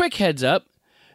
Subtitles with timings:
[0.00, 0.64] quick heads up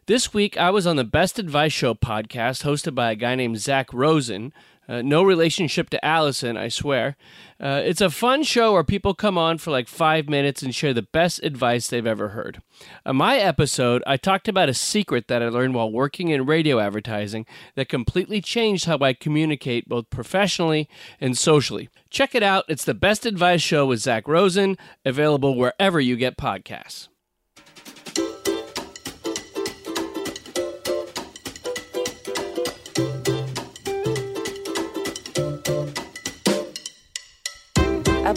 [0.05, 3.59] this week I was on the Best Advice Show podcast hosted by a guy named
[3.59, 4.53] Zach Rosen.
[4.87, 7.17] Uh, no relationship to Allison, I swear.
[7.59, 10.93] Uh, it's a fun show where people come on for like five minutes and share
[10.93, 12.61] the best advice they've ever heard.
[13.07, 16.77] On my episode, I talked about a secret that I learned while working in radio
[16.77, 20.87] advertising that completely changed how I communicate both professionally
[21.19, 21.89] and socially.
[22.11, 22.65] Check it out.
[22.67, 27.07] It's the Best Advice Show with Zach Rosen, available wherever you get podcasts.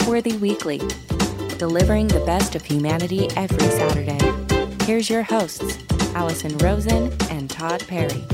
[0.09, 0.79] Upworthy Weekly,
[1.59, 4.17] delivering the best of humanity every Saturday.
[4.85, 5.77] Here's your hosts,
[6.15, 8.25] Allison Rosen and Todd Perry.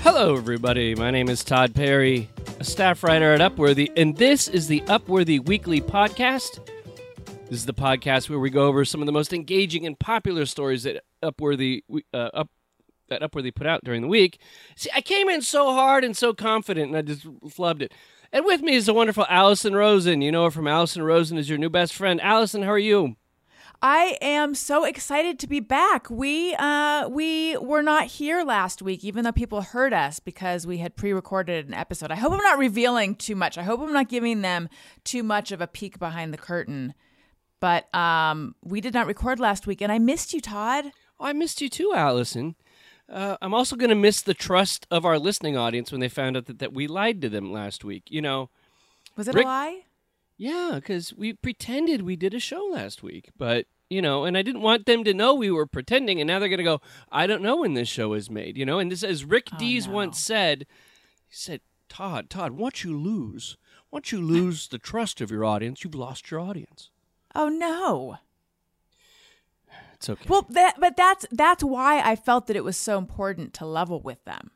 [0.00, 0.94] Hello, everybody.
[0.94, 5.38] My name is Todd Perry, a staff writer at Upworthy, and this is the Upworthy
[5.44, 6.66] Weekly Podcast.
[7.50, 10.46] This is the podcast where we go over some of the most engaging and popular
[10.46, 11.82] stories that Upworthy
[12.14, 12.48] uh, up
[13.08, 14.38] that Upworthy put out during the week.
[14.76, 17.92] See, I came in so hard and so confident, and I just flubbed it.
[18.32, 20.20] And with me is the wonderful Allison Rosen.
[20.20, 22.20] You know her from Allison Rosen is your new best friend.
[22.20, 23.16] Allison, how are you?
[23.82, 26.08] I am so excited to be back.
[26.08, 30.78] We uh we were not here last week even though people heard us because we
[30.78, 32.10] had pre-recorded an episode.
[32.10, 33.58] I hope I'm not revealing too much.
[33.58, 34.68] I hope I'm not giving them
[35.04, 36.94] too much of a peek behind the curtain.
[37.60, 40.86] But um we did not record last week and I missed you, Todd.
[41.20, 42.54] Oh, I missed you too, Allison.
[43.08, 46.36] Uh, I'm also going to miss the trust of our listening audience when they found
[46.36, 48.04] out that, that we lied to them last week.
[48.08, 48.50] You know,
[49.16, 49.80] Was it Rick- a lie?
[50.36, 54.42] yeah, because we pretended we did a show last week, but you know, and I
[54.42, 56.80] didn't want them to know we were pretending, and now they're going to go,
[57.12, 58.80] I don't know when this show is made, you know.
[58.80, 59.92] And this, as Rick Oh, Dees no.
[59.94, 60.66] once said,
[61.28, 63.56] he said, Todd, Todd, once you lose,
[63.92, 66.90] once you lose the trust of your audience, you've lost your audience.
[67.36, 68.18] Oh no.
[69.96, 70.24] It's okay.
[70.28, 74.00] Well, that but that's that's why I felt that it was so important to level
[74.00, 74.50] with them.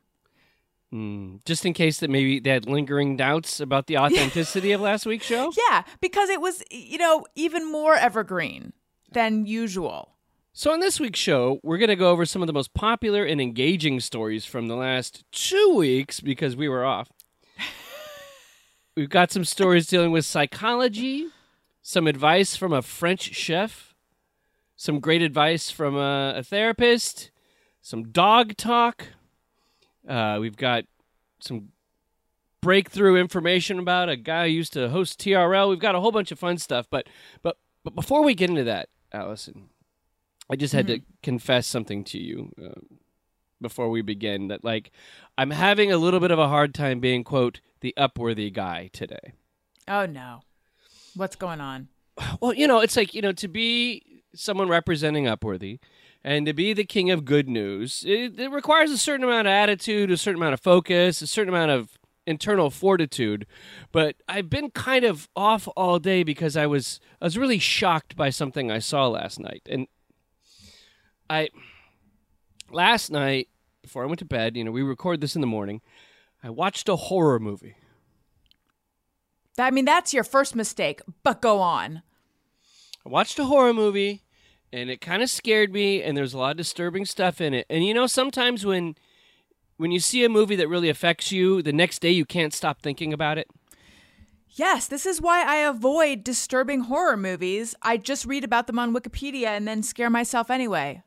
[0.93, 5.05] Mm, just in case that maybe they had lingering doubts about the authenticity of last
[5.05, 5.51] week's show.
[5.69, 8.73] Yeah, because it was you know even more evergreen
[9.11, 10.15] than usual.
[10.53, 13.23] So, on this week's show, we're going to go over some of the most popular
[13.23, 17.09] and engaging stories from the last two weeks because we were off.
[18.97, 21.27] We've got some stories dealing with psychology,
[21.81, 23.90] some advice from a French chef,
[24.81, 27.29] some great advice from a, a therapist,
[27.83, 29.09] some dog talk.
[30.07, 30.85] Uh, we've got
[31.39, 31.67] some
[32.61, 35.69] breakthrough information about a guy who used to host TRL.
[35.69, 37.05] We've got a whole bunch of fun stuff, but
[37.43, 39.69] but but before we get into that, Allison,
[40.49, 42.81] I just had to confess something to you uh,
[43.61, 44.89] before we begin that like
[45.37, 49.33] I'm having a little bit of a hard time being quote the upworthy guy today.
[49.87, 50.41] Oh no.
[51.15, 51.89] What's going on?
[52.39, 55.79] Well, you know, it's like, you know, to be someone representing Upworthy
[56.23, 59.51] and to be the king of good news, it, it requires a certain amount of
[59.51, 61.97] attitude, a certain amount of focus, a certain amount of
[62.27, 63.47] internal fortitude.
[63.91, 68.15] But I've been kind of off all day because I was I was really shocked
[68.15, 69.63] by something I saw last night.
[69.69, 69.87] And
[71.29, 71.49] I
[72.69, 73.49] last night
[73.81, 75.81] before I went to bed, you know, we record this in the morning.
[76.43, 77.75] I watched a horror movie.
[79.57, 82.03] I mean, that's your first mistake, but go on.
[83.05, 84.23] I watched a horror movie
[84.71, 87.65] and it kind of scared me and there's a lot of disturbing stuff in it.
[87.69, 88.95] And you know sometimes when
[89.77, 92.81] when you see a movie that really affects you, the next day you can't stop
[92.81, 93.47] thinking about it.
[94.53, 97.73] Yes, this is why I avoid disturbing horror movies.
[97.81, 101.03] I just read about them on Wikipedia and then scare myself anyway.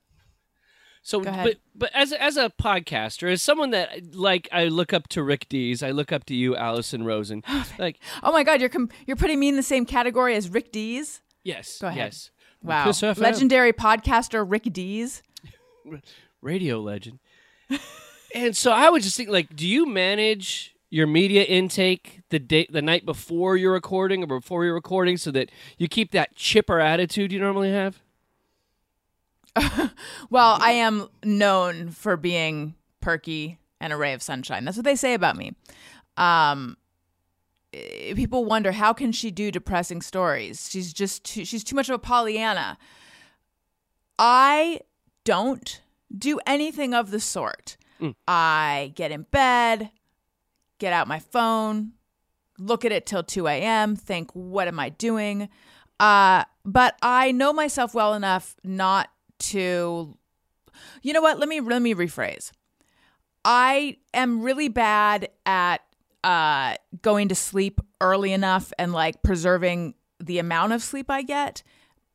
[1.03, 5.23] So but but as as a podcaster, as someone that like I look up to
[5.23, 7.43] Rick Dees, I look up to you Allison Rosen.
[7.79, 10.73] like Oh my God, you're com- you're putting me in the same category as Rick
[10.73, 11.21] Dees.
[11.45, 11.99] Yes, Go ahead.
[12.13, 12.31] yes.
[12.63, 15.23] Wow, legendary podcaster Rick Dees.
[16.41, 17.19] radio legend.
[18.35, 22.67] and so I was just thinking, like, do you manage your media intake the day,
[22.71, 26.81] the night before you're recording, or before you're recording, so that you keep that chipper
[26.81, 28.01] attitude you normally have?
[30.31, 34.65] Well, I am known for being perky and a ray of sunshine.
[34.65, 35.53] That's what they say about me.
[36.17, 36.77] Um,
[38.15, 40.69] people wonder how can she do depressing stories?
[40.71, 42.79] She's just too, she's too much of a Pollyanna.
[44.19, 44.81] I
[45.25, 45.81] don't
[46.17, 47.77] do anything of the sort.
[48.29, 49.91] I get in bed,
[50.79, 51.93] get out my phone,
[52.59, 55.49] look at it till 2 a.m., think, what am I doing?
[55.99, 60.17] Uh, but I know myself well enough not to
[61.03, 62.51] you know what let me let me rephrase
[63.45, 65.83] i am really bad at
[66.25, 71.63] uh, going to sleep early enough and like preserving the amount of sleep I get,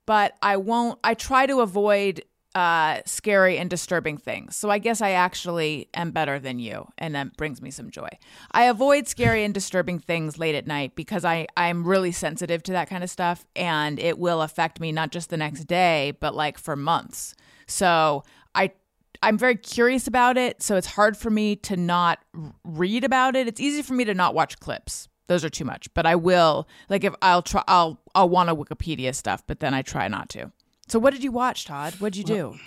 [0.05, 0.99] but I won't.
[1.03, 2.23] I try to avoid
[2.55, 4.55] uh, scary and disturbing things.
[4.55, 8.09] So I guess I actually am better than you, and that brings me some joy.
[8.51, 12.71] I avoid scary and disturbing things late at night because I I'm really sensitive to
[12.71, 16.33] that kind of stuff, and it will affect me not just the next day, but
[16.33, 17.35] like for months.
[17.67, 18.23] So
[18.55, 18.71] I
[19.21, 22.19] I'm very curious about it, so it's hard for me to not
[22.63, 23.47] read about it.
[23.47, 25.07] It's easy for me to not watch clips.
[25.27, 28.55] Those are too much, but I will like if I'll try I'll I'll want to
[28.55, 30.51] Wikipedia stuff, but then I try not to.
[30.87, 31.93] So what did you watch, Todd?
[31.99, 32.57] What'd you do?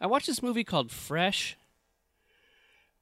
[0.00, 1.56] I watched this movie called Fresh,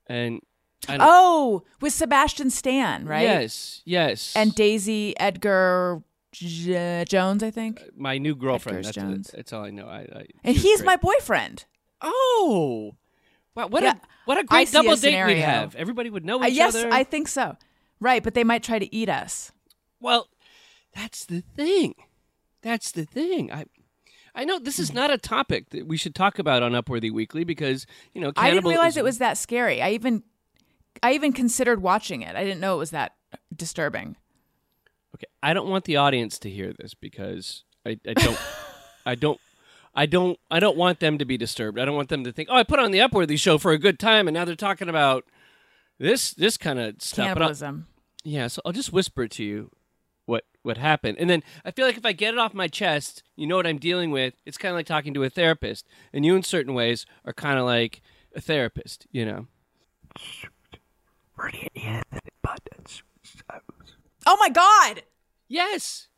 [0.06, 0.40] and
[0.88, 3.22] I Oh, with Sebastian Stan, right?
[3.22, 6.02] yes, yes, And Daisy Edgar
[6.32, 7.82] J- Jones, I think.
[7.96, 8.78] my new girlfriend.
[8.78, 9.30] Edgar's That's, Jones.
[9.34, 9.86] that's all I know.
[9.86, 10.86] I, I And he's great.
[10.86, 11.64] my boyfriend.
[12.00, 12.94] Oh.
[13.54, 15.76] Wow, what Yeah, a what a great see a double date we'd have.
[15.76, 16.92] Everybody would know Uh, each yes, other.
[16.92, 17.56] I think so.
[18.00, 19.52] Right, but they might try to eat us.
[20.00, 20.28] Well,
[20.94, 21.94] that's the thing.
[22.62, 23.52] That's the thing.
[23.52, 23.66] I
[24.34, 27.44] I know this is not a topic that we should talk about on Upworthy Weekly
[27.44, 29.80] because, you know, I didn't realize it was that scary.
[29.80, 30.24] I even
[31.02, 32.34] I even considered watching it.
[32.34, 33.14] I didn't know it was that
[33.54, 34.16] disturbing.
[35.14, 38.38] Okay, I don't want the audience to hear this because I, I don't
[39.06, 39.40] I don't
[39.94, 41.78] I don't I don't want them to be disturbed.
[41.78, 43.78] I don't want them to think, "Oh, I put on the Upworthy show for a
[43.78, 45.24] good time and now they're talking about
[45.98, 47.86] this this kind of stuff." Cannibalism.
[48.24, 49.70] Yeah, so I'll just whisper to you
[50.26, 51.18] what what happened.
[51.20, 53.66] And then I feel like if I get it off my chest, you know what
[53.66, 54.34] I'm dealing with.
[54.46, 55.86] It's kind of like talking to a therapist.
[56.12, 58.00] And you in certain ways are kind of like
[58.34, 59.46] a therapist, you know.
[64.26, 65.02] Oh my god.
[65.48, 66.08] Yes.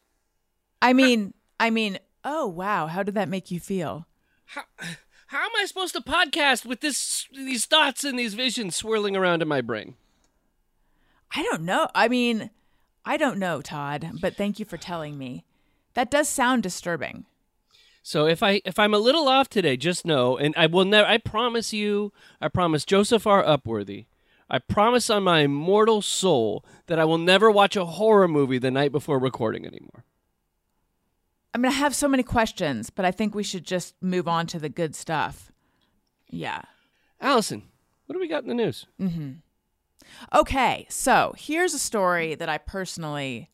[0.81, 4.06] I mean, I mean, oh wow, how did that make you feel?
[4.46, 4.62] How
[5.28, 9.40] how am I supposed to podcast with this these thoughts and these visions swirling around
[9.40, 9.94] in my brain?
[11.34, 11.88] I don't know.
[11.94, 12.50] I mean,
[13.05, 15.44] I don't know, Todd, but thank you for telling me.
[15.94, 17.25] That does sound disturbing.
[18.02, 21.08] So if I if I'm a little off today, just know, and I will never.
[21.08, 23.43] I promise you, I promise Joseph R.
[23.43, 24.06] Upworthy,
[24.50, 28.70] I promise on my immortal soul that I will never watch a horror movie the
[28.70, 30.05] night before recording anymore.
[31.56, 34.46] I'm going to have so many questions, but I think we should just move on
[34.48, 35.50] to the good stuff.
[36.28, 36.60] Yeah.
[37.18, 37.62] Allison,
[38.04, 38.84] what do we got in the news?
[39.00, 39.30] Mm-hmm.
[40.38, 43.48] Okay, so here's a story that I personally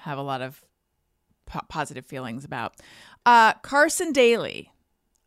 [0.00, 0.64] have a lot of
[1.46, 2.74] po- positive feelings about.
[3.24, 4.72] Uh, Carson Daly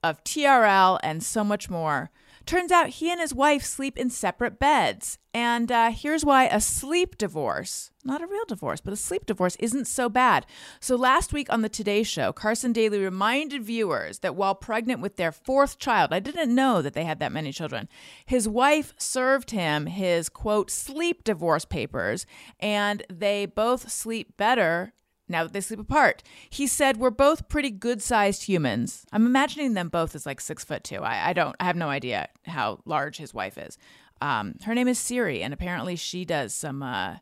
[0.04, 2.12] of TRL and so much more.
[2.50, 5.20] Turns out he and his wife sleep in separate beds.
[5.36, 9.56] And uh, here's why a sleep divorce, not a real divorce, but a sleep divorce,
[9.60, 10.48] isn't so bad.
[10.80, 15.16] So last week on the Today Show, Carson Daly reminded viewers that while pregnant with
[15.16, 17.88] their fourth child, I didn't know that they had that many children,
[18.26, 22.26] his wife served him his quote, sleep divorce papers,
[22.60, 24.94] and they both sleep better
[25.30, 26.24] now that they sleep apart.
[26.50, 29.06] He said, We're both pretty good sized humans.
[29.12, 30.98] I'm imagining them both as like six foot two.
[31.04, 33.78] I, I don't, I have no idea how large his wife is.
[34.22, 37.18] Um, her name is Siri, and apparently she does some, uh,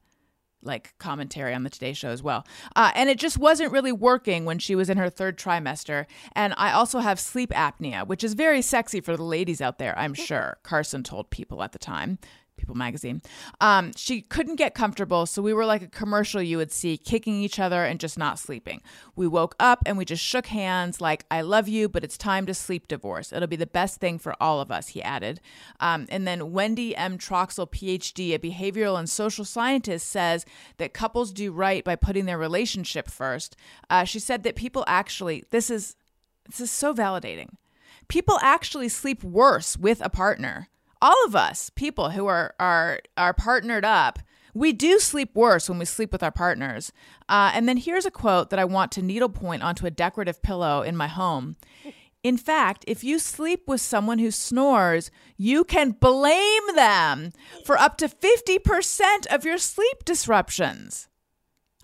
[0.64, 2.46] like commentary on the Today Show as well.
[2.76, 6.06] Uh, and it just wasn't really working when she was in her third trimester.
[6.34, 9.98] And I also have sleep apnea, which is very sexy for the ladies out there,
[9.98, 10.58] I'm sure.
[10.64, 12.20] Carson told People at the time.
[12.58, 13.22] People magazine.
[13.62, 17.42] Um, she couldn't get comfortable, so we were like a commercial you would see, kicking
[17.42, 18.82] each other and just not sleeping.
[19.16, 22.46] We woke up and we just shook hands, like, I love you, but it's time
[22.48, 23.32] to sleep divorce.
[23.32, 25.40] It'll be the best thing for all of us, he added.
[25.80, 27.18] Um, and then Wendy M.
[27.18, 30.46] Troxel, PhD, a behavioral and social scientist, says
[30.78, 33.56] that couples do right by putting their relationship first.
[33.90, 35.96] Uh, she said that people actually, this is
[36.48, 37.50] this is so validating.
[38.08, 40.70] People actually sleep worse with a partner.
[41.02, 44.20] All of us, people who are are are partnered up,
[44.54, 46.92] we do sleep worse when we sleep with our partners.
[47.30, 50.82] Uh, and then here's a quote that I want to needlepoint onto a decorative pillow
[50.82, 51.58] in my home.
[52.24, 57.32] In fact, if you sleep with someone who snores, you can blame them
[57.64, 61.08] for up to 50% of your sleep disruptions.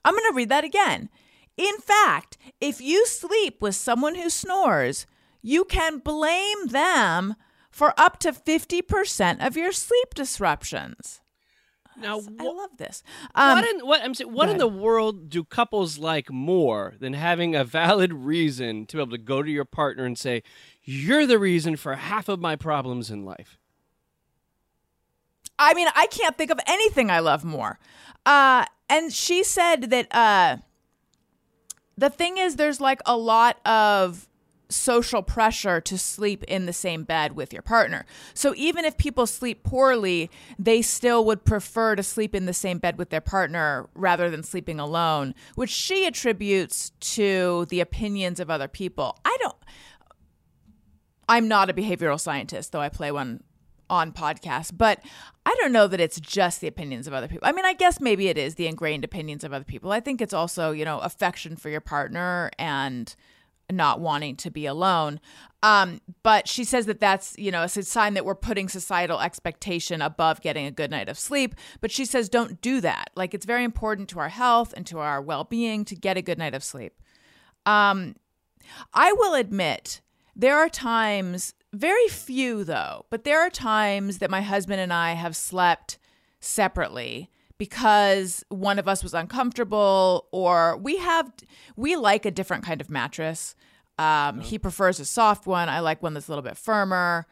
[0.03, 1.10] I'm going to read that again.
[1.55, 5.05] In fact, if you sleep with someone who snores,
[5.41, 7.36] you can blame them
[7.74, 11.22] for up to 50% of your sleep disruptions.
[11.98, 13.03] Now, I love this.
[13.36, 17.13] Um, what in what I'm saying, what in the world do couples like more than
[17.13, 20.42] having a valid reason to be able to go to your partner and say,
[20.84, 23.60] "You're the reason for half of my problems in life."
[25.60, 27.77] I mean, I can't think of anything I love more.
[28.25, 30.58] Uh, and she said that uh,
[31.96, 34.27] the thing is, there's like a lot of
[34.74, 38.06] social pressure to sleep in the same bed with your partner.
[38.34, 42.77] So even if people sleep poorly, they still would prefer to sleep in the same
[42.77, 48.50] bed with their partner rather than sleeping alone, which she attributes to the opinions of
[48.50, 49.18] other people.
[49.24, 49.56] I don't
[51.27, 53.44] I'm not a behavioral scientist, though I play one
[53.89, 55.00] on podcasts, but
[55.46, 57.48] I don't know that it's just the opinions of other people.
[57.48, 59.92] I mean, I guess maybe it is the ingrained opinions of other people.
[59.92, 63.15] I think it's also, you know, affection for your partner and
[63.74, 65.20] not wanting to be alone.
[65.62, 70.01] Um, but she says that that's, you know, a sign that we're putting societal expectation
[70.01, 71.56] above getting a good night of sleep.
[71.80, 73.12] But she says, don't do that.
[73.15, 76.22] Like, it's very important to our health and to our well being to get a
[76.22, 77.00] good night of sleep.
[77.65, 78.15] Um,
[78.94, 80.01] I will admit,
[80.36, 85.13] there are times, very few though, but there are times that my husband and I
[85.13, 85.98] have slept
[86.39, 87.30] separately
[87.63, 91.32] because one of us was uncomfortable or we have
[91.77, 93.55] we like a different kind of mattress.
[93.98, 95.70] Um, he prefers a soft one.
[95.70, 97.25] I like one that's a little bit firmer.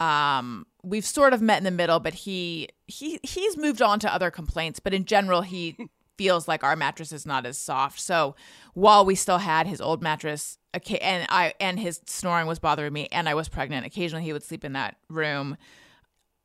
[0.00, 4.12] Um, we've sort of met in the middle but he he he's moved on to
[4.12, 5.76] other complaints but in general he
[6.18, 8.00] feels like our mattress is not as soft.
[8.00, 8.34] So
[8.74, 12.92] while we still had his old mattress okay and i and his snoring was bothering
[12.92, 15.56] me and i was pregnant occasionally he would sleep in that room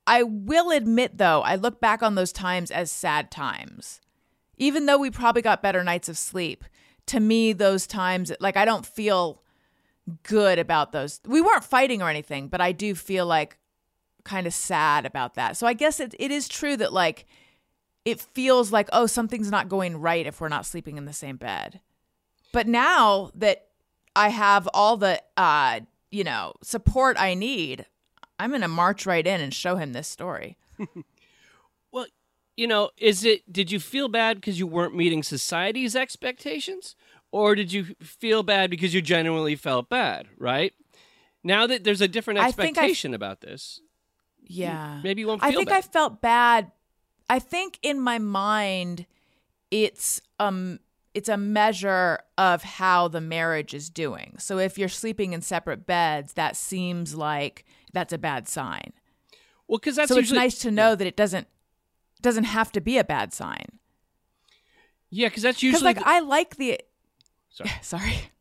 [0.07, 4.01] I will admit, though, I look back on those times as sad times.
[4.57, 6.63] Even though we probably got better nights of sleep,
[7.07, 9.41] to me, those times, like, I don't feel
[10.23, 11.19] good about those.
[11.25, 13.57] We weren't fighting or anything, but I do feel like
[14.23, 15.57] kind of sad about that.
[15.57, 17.25] So I guess it, it is true that, like,
[18.03, 21.37] it feels like, oh, something's not going right if we're not sleeping in the same
[21.37, 21.79] bed.
[22.51, 23.67] But now that
[24.15, 27.85] I have all the, uh, you know, support I need,
[28.41, 30.57] I'm going to march right in and show him this story.
[31.91, 32.07] well,
[32.57, 36.95] you know, is it did you feel bad because you weren't meeting society's expectations
[37.31, 40.73] or did you feel bad because you genuinely felt bad, right?
[41.43, 43.79] Now that there's a different expectation I I, about this.
[44.41, 45.01] Yeah.
[45.03, 45.77] Maybe you won't I think bad.
[45.77, 46.71] I felt bad.
[47.29, 49.05] I think in my mind
[49.69, 50.79] it's um
[51.13, 54.35] it's a measure of how the marriage is doing.
[54.39, 58.93] So if you're sleeping in separate beds, that seems like that's a bad sign.
[59.67, 60.95] Well, because that's so usually, it's nice to know yeah.
[60.95, 61.47] that it doesn't
[62.21, 63.79] doesn't have to be a bad sign.
[65.09, 66.79] Yeah, because that's usually like the- I like the.
[67.49, 67.71] Sorry.
[67.81, 68.31] Sorry.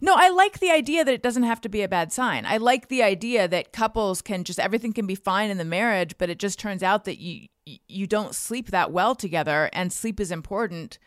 [0.00, 2.46] No, I like the idea that it doesn't have to be a bad sign.
[2.46, 6.16] I like the idea that couples can just everything can be fine in the marriage,
[6.18, 7.48] but it just turns out that you
[7.86, 10.98] you don't sleep that well together and sleep is important.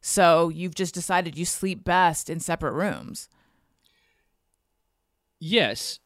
[0.00, 3.28] So you've just decided you sleep best in separate rooms.
[5.40, 5.98] Yes,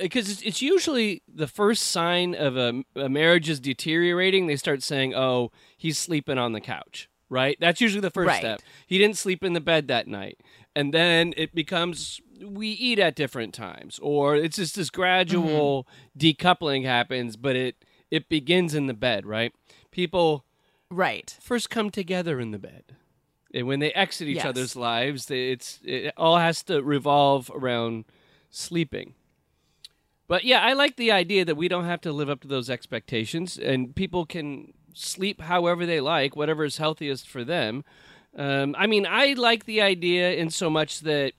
[0.00, 4.46] because uh, it's, it's, usually the first sign of a, a, marriage is deteriorating.
[4.46, 7.56] They start saying, "Oh, he's sleeping on the couch." Right.
[7.60, 8.40] That's usually the first right.
[8.40, 8.62] step.
[8.88, 10.40] He didn't sleep in the bed that night,
[10.74, 16.26] and then it becomes we eat at different times, or it's just this gradual mm-hmm.
[16.26, 19.24] decoupling happens, but it it begins in the bed.
[19.24, 19.54] Right.
[19.92, 20.44] People
[20.90, 22.96] right first come together in the bed.
[23.52, 24.46] And when they exit each yes.
[24.46, 28.04] other's lives, they, it's it all has to revolve around
[28.48, 29.14] sleeping.
[30.30, 32.70] But yeah, I like the idea that we don't have to live up to those
[32.70, 37.82] expectations, and people can sleep however they like, whatever is healthiest for them.
[38.36, 41.32] Um, I mean, I like the idea in so much that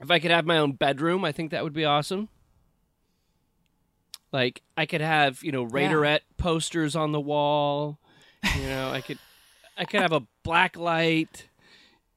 [0.00, 2.28] if I could have my own bedroom, I think that would be awesome.
[4.30, 6.34] Like I could have, you know, Raiderette yeah.
[6.36, 7.98] posters on the wall.
[8.56, 9.18] You know, I could,
[9.76, 11.48] I could have a black light.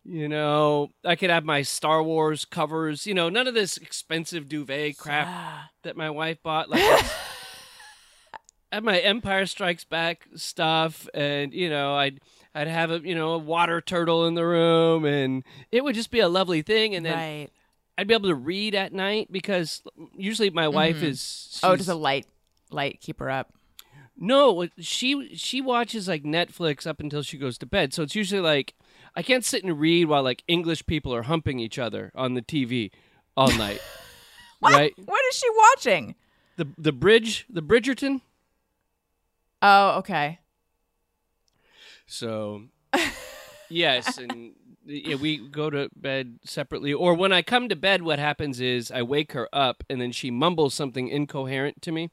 [0.10, 3.06] You know, I could have my Star Wars covers.
[3.06, 6.68] You know, none of this expensive duvet crap that my wife bought.
[6.68, 7.04] Like, I
[8.72, 12.22] have my Empire Strikes Back stuff, and you know, I'd
[12.56, 16.10] I'd have a you know a water turtle in the room, and it would just
[16.10, 16.96] be a lovely thing.
[16.96, 17.50] And then right.
[17.96, 19.84] I'd be able to read at night because
[20.18, 21.06] usually my wife mm-hmm.
[21.06, 21.60] is.
[21.62, 22.26] Oh, does a light
[22.72, 23.54] light keep her up?
[24.18, 27.94] No, she she watches like Netflix up until she goes to bed.
[27.94, 28.74] So it's usually like
[29.16, 32.42] I can't sit and read while like English people are humping each other on the
[32.42, 32.92] TV
[33.36, 33.82] all night.
[34.60, 34.74] what?
[34.74, 34.94] Right?
[35.06, 36.16] What is she watching?
[36.58, 38.22] The the bridge, the Bridgerton.
[39.62, 40.40] Oh, okay.
[42.06, 42.64] So,
[43.70, 44.54] yes, and
[44.86, 46.94] yeah, we go to bed separately.
[46.94, 50.12] Or when I come to bed, what happens is I wake her up, and then
[50.12, 52.10] she mumbles something incoherent to me.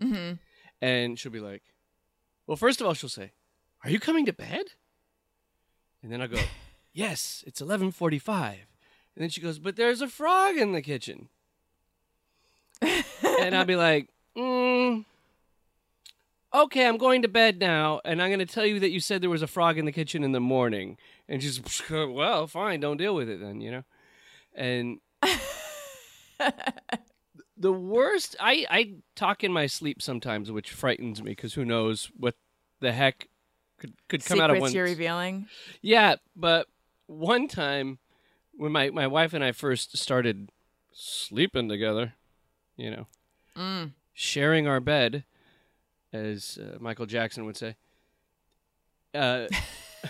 [0.00, 0.34] Mm-hmm.
[0.82, 1.62] And she'll be like,
[2.46, 3.32] "Well, first of all, she'll say,
[3.84, 4.66] "Are you coming to bed?"
[6.02, 6.40] And then I'll go,
[6.92, 8.48] "Yes, it's 11:45."
[9.14, 11.28] And then she goes, "But there's a frog in the kitchen."
[12.82, 15.04] and I'll be like, mm,
[16.52, 19.22] "Okay, I'm going to bed now, and I'm going to tell you that you said
[19.22, 20.96] there was a frog in the kitchen in the morning."
[21.28, 21.60] And she's,
[21.90, 23.84] "Well, fine, don't deal with it then, you know."
[24.56, 24.98] and
[27.56, 28.36] the worst.
[28.40, 32.34] I I talk in my sleep sometimes, which frightens me because who knows what
[32.80, 33.28] the heck
[33.78, 34.72] could could come out of Secrets one.
[34.74, 35.46] you're revealing.
[35.82, 36.66] Yeah, but
[37.06, 37.98] one time
[38.54, 40.50] when my my wife and I first started
[40.92, 42.14] sleeping together,
[42.76, 43.06] you know,
[43.56, 43.92] Mm.
[44.14, 45.24] sharing our bed,
[46.12, 47.76] as uh, Michael Jackson would say.
[49.14, 49.46] Uh,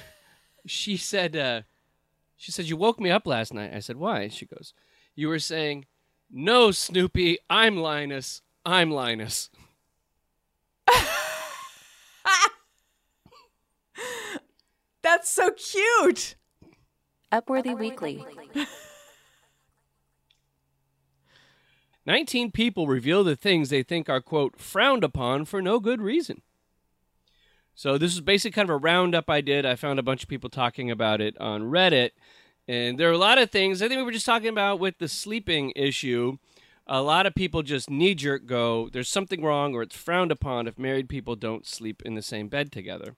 [0.66, 1.62] she said, uh,
[2.37, 4.73] "She said you woke me up last night." I said, "Why?" She goes,
[5.14, 5.87] "You were saying,
[6.30, 9.50] no, Snoopy, I'm Linus, I'm Linus."
[15.07, 16.35] That's so cute.
[17.33, 18.25] Upworthy Weekly.
[22.05, 26.43] 19 people reveal the things they think are, quote, frowned upon for no good reason.
[27.73, 29.65] So, this is basically kind of a roundup I did.
[29.65, 32.11] I found a bunch of people talking about it on Reddit.
[32.67, 33.83] And there are a lot of things.
[33.83, 36.39] I think we were just talking about with the sleeping issue.
[36.89, 40.67] A lot of people just knee jerk go, there's something wrong or it's frowned upon
[40.67, 43.15] if married people don't sleep in the same bed together.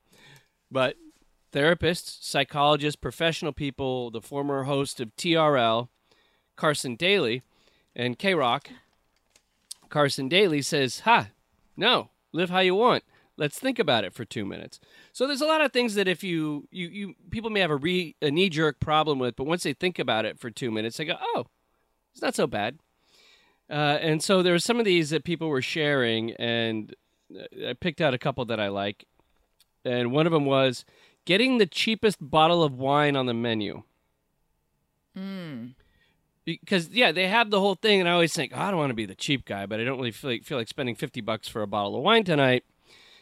[0.70, 0.96] But
[1.58, 5.88] therapists, psychologists, professional people, the former host of TRL,
[6.54, 7.42] Carson Daly,
[7.96, 8.66] and KROQ,
[9.88, 11.30] Carson Daly says, Ha,
[11.76, 13.02] no, live how you want.
[13.36, 14.78] Let's think about it for two minutes.
[15.12, 17.76] So there's a lot of things that if you you, you people may have a
[17.76, 20.96] re a knee jerk problem with, but once they think about it for two minutes,
[20.96, 21.46] they go, Oh,
[22.12, 22.78] it's not so bad.
[23.70, 26.94] Uh, and so there were some of these that people were sharing, and
[27.36, 29.04] uh, I picked out a couple that I like.
[29.84, 30.84] And one of them was
[31.28, 33.82] getting the cheapest bottle of wine on the menu.
[35.14, 35.66] Hmm.
[36.46, 38.88] Because yeah, they have the whole thing, and I always think, oh, I don't want
[38.88, 41.20] to be the cheap guy, but I don't really feel like, feel like spending fifty
[41.20, 42.64] bucks for a bottle of wine tonight.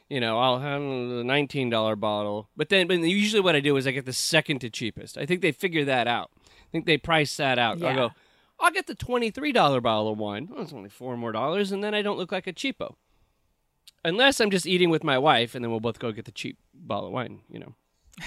[0.09, 3.77] You know, I'll have a nineteen dollar bottle, but then, but usually what I do
[3.77, 5.19] is I get the second to cheapest.
[5.19, 6.31] I think they figure that out.
[6.47, 7.83] I think they price that out.
[7.83, 8.11] I'll go,
[8.61, 10.49] I'll get the twenty three dollar bottle of wine.
[10.55, 12.95] Oh, it's only four more dollars, and then I don't look like a cheapo.
[14.05, 16.57] Unless I'm just eating with my wife, and then we'll both go get the cheap
[16.73, 17.41] bottle of wine.
[17.51, 17.75] You know.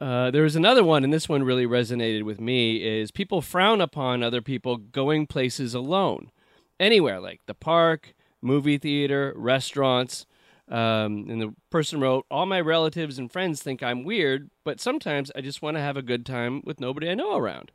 [0.00, 2.76] Uh, there was another one, and this one really resonated with me.
[2.76, 6.30] Is people frown upon other people going places alone,
[6.78, 10.24] anywhere like the park, movie theater, restaurants.
[10.68, 15.32] Um, and the person wrote, "All my relatives and friends think I'm weird, but sometimes
[15.34, 17.72] I just want to have a good time with nobody I know around."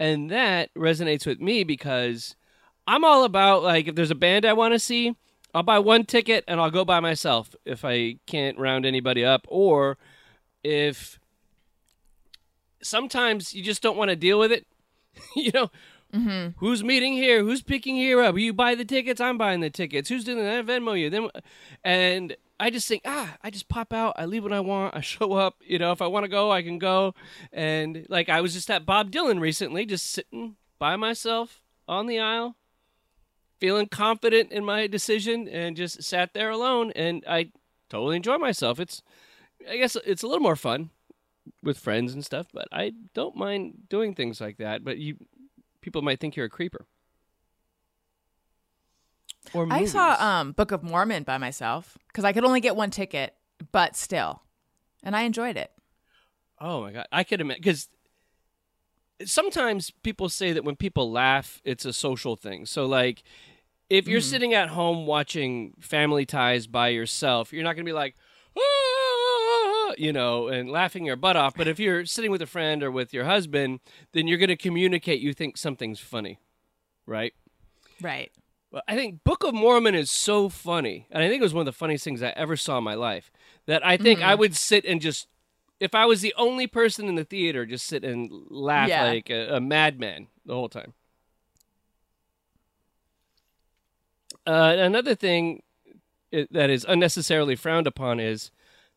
[0.00, 2.34] And that resonates with me because
[2.86, 5.14] I'm all about like if there's a band I want to see,
[5.54, 9.46] I'll buy one ticket and I'll go by myself if I can't round anybody up,
[9.48, 9.96] or
[10.62, 11.18] if
[12.82, 14.66] sometimes you just don't want to deal with it.
[15.36, 15.70] you know,
[16.58, 17.42] who's meeting here?
[17.42, 18.36] Who's picking here up?
[18.38, 19.20] You buy the tickets.
[19.20, 20.08] I'm buying the tickets.
[20.08, 20.66] Who's doing that?
[20.66, 21.10] Venmo you.
[21.10, 21.28] Then,
[21.84, 24.14] and I just think, ah, I just pop out.
[24.16, 24.96] I leave when I want.
[24.96, 25.56] I show up.
[25.60, 27.14] You know, if I want to go, I can go.
[27.52, 32.18] And like I was just at Bob Dylan recently, just sitting by myself on the
[32.18, 32.56] aisle,
[33.58, 36.92] feeling confident in my decision, and just sat there alone.
[36.96, 37.50] And I
[37.88, 38.80] totally enjoy myself.
[38.80, 39.02] It's,
[39.68, 40.90] I guess, it's a little more fun
[41.62, 44.84] with friends and stuff, but I don't mind doing things like that.
[44.84, 45.16] But you,
[45.80, 46.86] people might think you're a creeper.
[49.54, 49.92] Or I movies.
[49.92, 53.34] saw um Book of Mormon by myself because I could only get one ticket,
[53.72, 54.42] but still,
[55.02, 55.72] and I enjoyed it.
[56.60, 57.88] Oh my god, I could imagine because
[59.24, 62.66] sometimes people say that when people laugh, it's a social thing.
[62.66, 63.22] So like,
[63.90, 68.16] if you're sitting at home watching Family Ties by yourself, you're not gonna be like,
[68.56, 71.54] "Ah," you know, and laughing your butt off.
[71.56, 73.80] But if you're sitting with a friend or with your husband,
[74.12, 76.38] then you're gonna communicate you think something's funny,
[77.06, 77.32] right?
[78.00, 78.30] Right.
[78.70, 81.62] But I think Book of Mormon is so funny, and I think it was one
[81.62, 83.30] of the funniest things I ever saw in my life.
[83.64, 85.26] That I think I would sit and just,
[85.80, 89.04] if I was the only person in the theater, just sit and laugh Yeah.
[89.04, 90.94] like a, a madman the whole time.
[94.46, 95.62] Uh, another thing
[96.32, 98.50] that is unnecessarily frowned upon is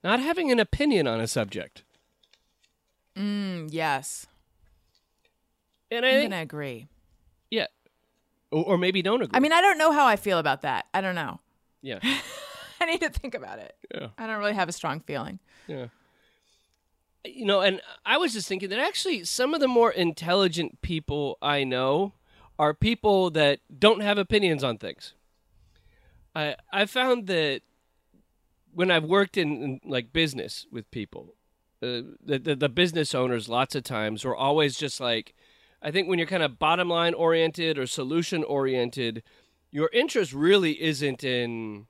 [0.04, 1.84] not having an opinion on a subject.
[3.16, 4.26] Mm, yes,
[5.90, 6.88] And I I'm think, gonna agree.
[7.50, 7.68] yeah,
[8.52, 9.36] or, or maybe don't agree.
[9.36, 10.86] I mean, I don't know how I feel about that.
[10.94, 11.40] I don't know.
[11.82, 12.00] yeah,
[12.80, 13.76] I need to think about it.
[13.94, 14.08] yeah.
[14.18, 15.40] I don't really have a strong feeling.
[15.68, 15.88] Yeah.
[17.24, 21.38] You know, and I was just thinking that actually some of the more intelligent people
[21.42, 22.14] I know
[22.58, 25.14] are people that don't have opinions on things.
[26.36, 27.62] I I found that
[28.74, 31.36] when I've worked in, in like business with people,
[31.84, 35.36] uh, the, the the business owners lots of times are always just like,
[35.82, 39.24] I think when you're kind of bottom line oriented or solution oriented,
[39.72, 41.88] your interest really isn't in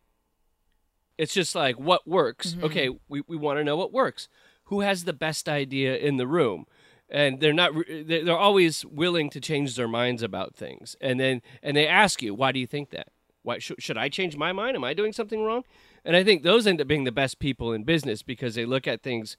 [1.18, 2.56] it's just like what works.
[2.64, 4.28] Okay, we, we want to know what works.
[4.72, 6.66] Who has the best idea in the room?
[7.12, 10.96] and they're not re- they're always willing to change their minds about things.
[11.02, 13.10] And then and they ask you why do you think that?
[13.44, 14.76] Why should, should i change my mind?
[14.76, 15.64] Am i doing something wrong?
[16.06, 18.88] And i think those end up being the best people in business because they look
[18.88, 19.36] at things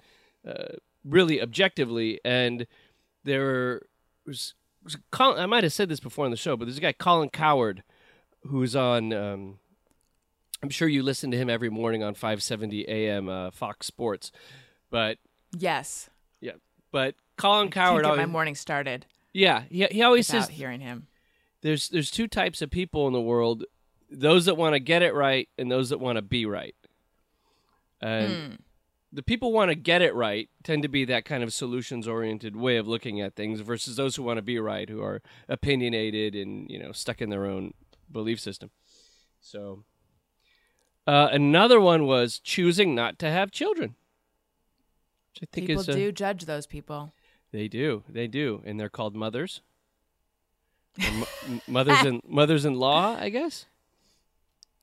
[0.47, 2.66] uh, really objectively and
[3.25, 3.83] there
[4.27, 6.83] was, was Colin, i might have said this before on the show but there's a
[6.83, 7.83] guy Colin Cowherd
[8.42, 9.59] who's on um,
[10.62, 14.31] i'm sure you listen to him every morning on 570 am uh, fox sports
[14.93, 15.19] but
[15.59, 16.09] Yes.
[16.41, 16.53] yeah
[16.93, 21.09] but Colin Cowherd get my morning started yeah he, he always says hearing him.
[21.63, 23.65] there's there's two types of people in the world
[24.11, 26.75] those that want to get it right and those that want to be right
[28.01, 28.59] and
[29.13, 32.57] the people want to get it right tend to be that kind of solutions oriented
[32.57, 36.35] way of looking at things versus those who want to be right who are opinionated
[36.35, 37.73] and you know stuck in their own
[38.11, 38.71] belief system
[39.41, 39.85] so
[41.07, 43.95] uh, another one was choosing not to have children
[45.33, 47.12] which i think People is a- do judge those people.
[47.53, 49.61] they do they do and they're called mothers
[51.01, 51.25] m-
[51.68, 53.66] mothers and mothers in law i guess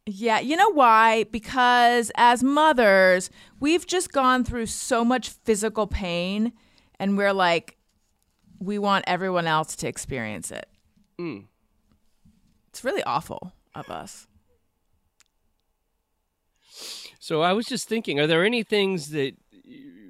[0.06, 1.26] Yeah, you know why?
[1.26, 6.52] Because as mothers, we've just gone through so much physical pain,
[7.00, 7.78] and we're like,
[8.60, 10.68] we want everyone else to experience it.
[11.20, 11.46] Mm.
[12.70, 14.26] It's really awful of us.
[17.20, 19.34] So I was just thinking, are there any things that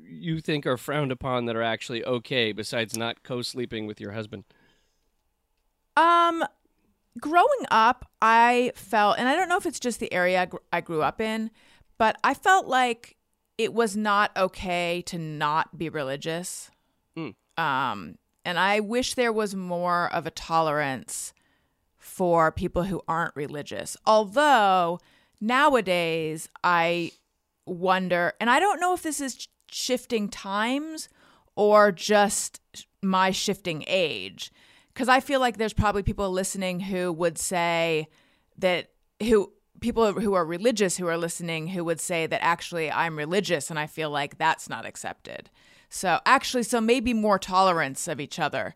[0.10, 4.44] you think are frowned upon that are actually okay besides not co-sleeping with your husband?
[5.96, 6.44] Um,
[7.20, 10.58] growing up, I felt, and I don't know if it's just the area I gr-
[10.72, 11.52] I grew up in,
[11.98, 13.18] but I felt like
[13.58, 16.72] it was not okay to not be religious.
[17.16, 17.30] Hmm.
[17.58, 21.34] Um, and I wish there was more of a tolerance
[21.98, 23.98] for people who aren't religious.
[24.06, 25.00] Although
[25.42, 27.12] nowadays, I
[27.66, 31.10] wonder, and I don't know if this is shifting times
[31.56, 32.62] or just
[33.02, 34.52] my shifting age
[34.94, 38.08] because I feel like there's probably people listening who would say
[38.58, 38.90] that
[39.22, 43.70] who people who are religious who are listening who would say that actually I'm religious
[43.70, 45.50] and I feel like that's not accepted.
[45.90, 48.76] So actually so maybe more tolerance of each other.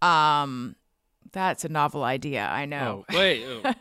[0.00, 0.76] Um
[1.32, 3.04] that's a novel idea, I know.
[3.10, 3.44] Oh, wait.
[3.46, 3.74] Oh.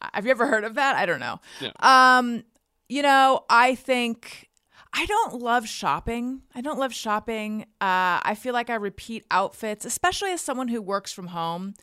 [0.12, 0.96] Have you ever heard of that?
[0.96, 1.40] I don't know.
[1.60, 1.72] No.
[1.80, 2.44] Um,
[2.88, 4.50] you know, I think
[4.96, 6.42] I don't love shopping.
[6.54, 7.62] I don't love shopping.
[7.80, 11.74] Uh, I feel like I repeat outfits, especially as someone who works from home,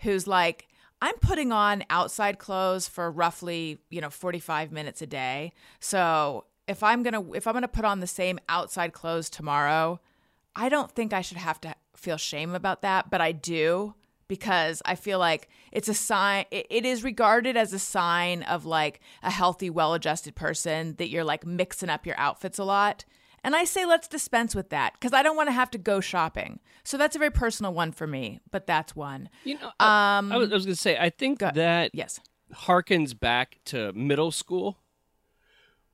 [0.00, 0.68] who's like,
[1.02, 5.52] I'm putting on outside clothes for roughly, you know, 45 minutes a day.
[5.80, 10.00] So if I'm gonna if I'm gonna put on the same outside clothes tomorrow,
[10.54, 13.94] I don't think I should have to feel shame about that, but I do
[14.30, 18.64] because I feel like it's a sign it, it is regarded as a sign of
[18.64, 23.04] like a healthy, well-adjusted person that you're like mixing up your outfits a lot.
[23.42, 26.00] And I say let's dispense with that because I don't want to have to go
[26.00, 26.60] shopping.
[26.84, 29.28] So that's a very personal one for me, but that's one.
[29.44, 31.90] You know, I- Um I was, I was going to say, I think go- that
[31.92, 32.20] yes.
[32.54, 34.78] harkens back to middle school,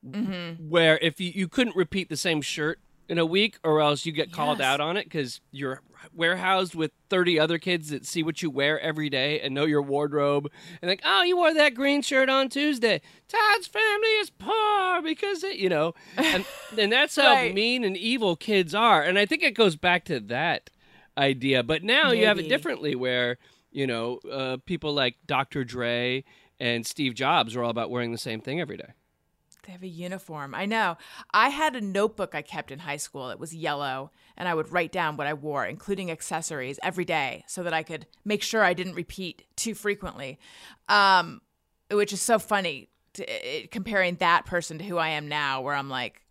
[0.07, 0.69] Mm-hmm.
[0.69, 4.13] where if you, you couldn't repeat the same shirt in a week, or else you
[4.13, 4.67] get called Yes.
[4.67, 5.81] out on it because you're
[6.13, 9.83] warehoused with 30 other kids that see what you wear every day and know your
[9.83, 13.01] wardrobe and like, oh, you wore that green shirt on Tuesday.
[13.29, 16.45] Todd's family is poor because it, you know, and,
[16.79, 17.55] and that's how Right.
[17.55, 19.03] mean and evil kids are.
[19.03, 20.71] And I think it goes back to that
[21.19, 21.63] idea.
[21.63, 23.39] But now you have it differently where,
[23.73, 25.65] you know, uh, people like Dr.
[25.65, 26.25] Dre
[26.61, 28.91] and Steve Jobs are all about wearing the same thing every day.
[29.67, 30.55] They have a uniform.
[30.55, 30.97] I know.
[31.33, 33.31] I had a notebook I kept in high school.
[33.31, 37.45] It was yellow, and I would write down what I wore, including accessories, every day,
[37.49, 40.39] so that I could make sure I didn't repeat too frequently.
[40.89, 41.41] Um,
[41.91, 43.25] which is so funny to,
[43.65, 46.23] it, comparing that person to who I am now, where I'm like,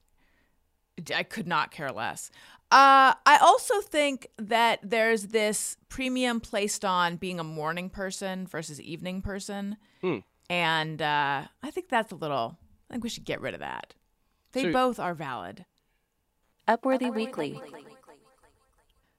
[1.14, 2.32] I could not care less.
[2.72, 8.80] Uh, I also think that there's this premium placed on being a morning person versus
[8.82, 10.20] evening person, Hmm.
[10.50, 12.58] and uh, I think that's a little.
[12.96, 13.94] I think we should get rid of that.
[14.54, 15.66] They So- both are valid.
[16.66, 17.60] Upworthy Weekly.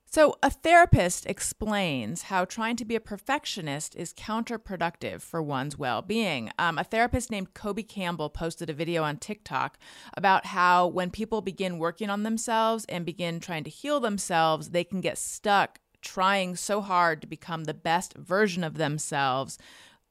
[0.06, 6.00] So, a therapist explains how trying to be a perfectionist is counterproductive for one's well
[6.00, 6.50] being.
[6.58, 9.76] Um, a therapist named Kobe Campbell posted a video on TikTok
[10.14, 14.84] about how when people begin working on themselves and begin trying to heal themselves, they
[14.84, 19.58] can get stuck trying so hard to become the best version of themselves.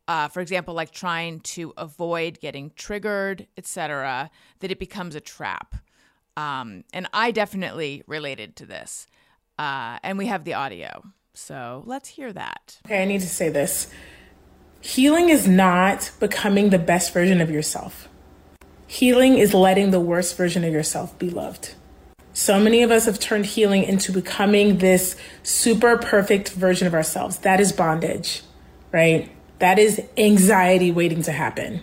[0.07, 5.75] Uh, for example, like trying to avoid getting triggered, etc., that it becomes a trap.
[6.37, 9.07] Um, and I definitely related to this.
[9.57, 11.03] Uh, and we have the audio.
[11.33, 12.79] So let's hear that.
[12.85, 13.91] Okay, I need to say this.
[14.81, 18.07] Healing is not becoming the best version of yourself.
[18.87, 21.73] Healing is letting the worst version of yourself be loved.
[22.33, 27.37] So many of us have turned healing into becoming this super perfect version of ourselves.
[27.39, 28.43] That is bondage,
[28.91, 29.31] right?
[29.59, 31.81] That is anxiety waiting to happen.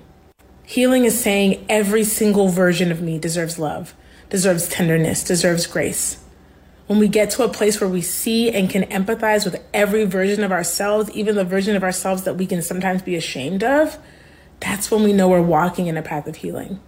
[0.65, 3.95] Healing is saying every single version of me deserves love,
[4.29, 6.23] deserves tenderness, deserves grace.
[6.87, 10.45] When we get to a place where we see and can empathize with every version
[10.45, 13.99] of ourselves, even the version of ourselves that we can sometimes be ashamed of,
[14.61, 16.81] that's when we know we're walking in a path of healing.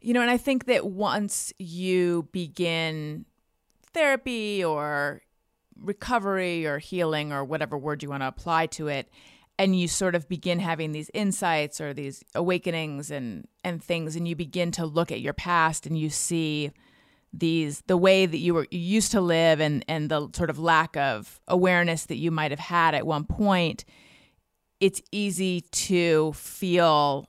[0.00, 3.24] You know, and I think that once you begin
[3.92, 5.22] therapy or
[5.80, 9.08] recovery or healing or whatever word you want to apply to it,
[9.58, 14.28] and you sort of begin having these insights or these awakenings and and things and
[14.28, 16.70] you begin to look at your past and you see
[17.32, 20.58] these the way that you were you used to live and and the sort of
[20.58, 23.84] lack of awareness that you might have had at one point
[24.80, 27.26] it's easy to feel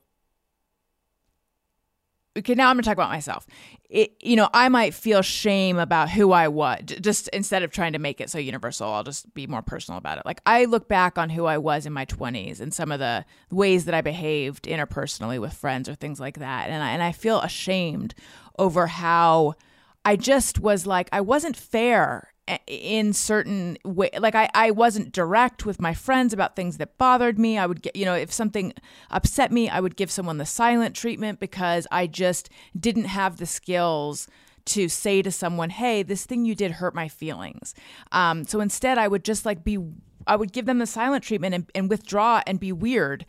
[2.38, 3.46] okay now i'm going to talk about myself.
[3.90, 7.94] It, you know i might feel shame about who i was just instead of trying
[7.94, 10.26] to make it so universal i'll just be more personal about it.
[10.26, 13.26] Like i look back on who i was in my 20s and some of the
[13.50, 17.12] ways that i behaved interpersonally with friends or things like that and I, and I
[17.12, 18.14] feel ashamed
[18.60, 19.56] over how
[20.04, 22.34] i just was like i wasn't fair
[22.66, 27.38] in certain way like I, I wasn't direct with my friends about things that bothered
[27.38, 27.58] me.
[27.58, 28.74] I would get you know if something
[29.12, 33.46] upset me i would give someone the silent treatment because i just didn't have the
[33.46, 34.28] skills
[34.66, 37.74] to say to someone hey this thing you did hurt my feelings.
[38.12, 39.78] Um, so instead i would just like be
[40.26, 43.26] i would give them the silent treatment and, and withdraw and be weird.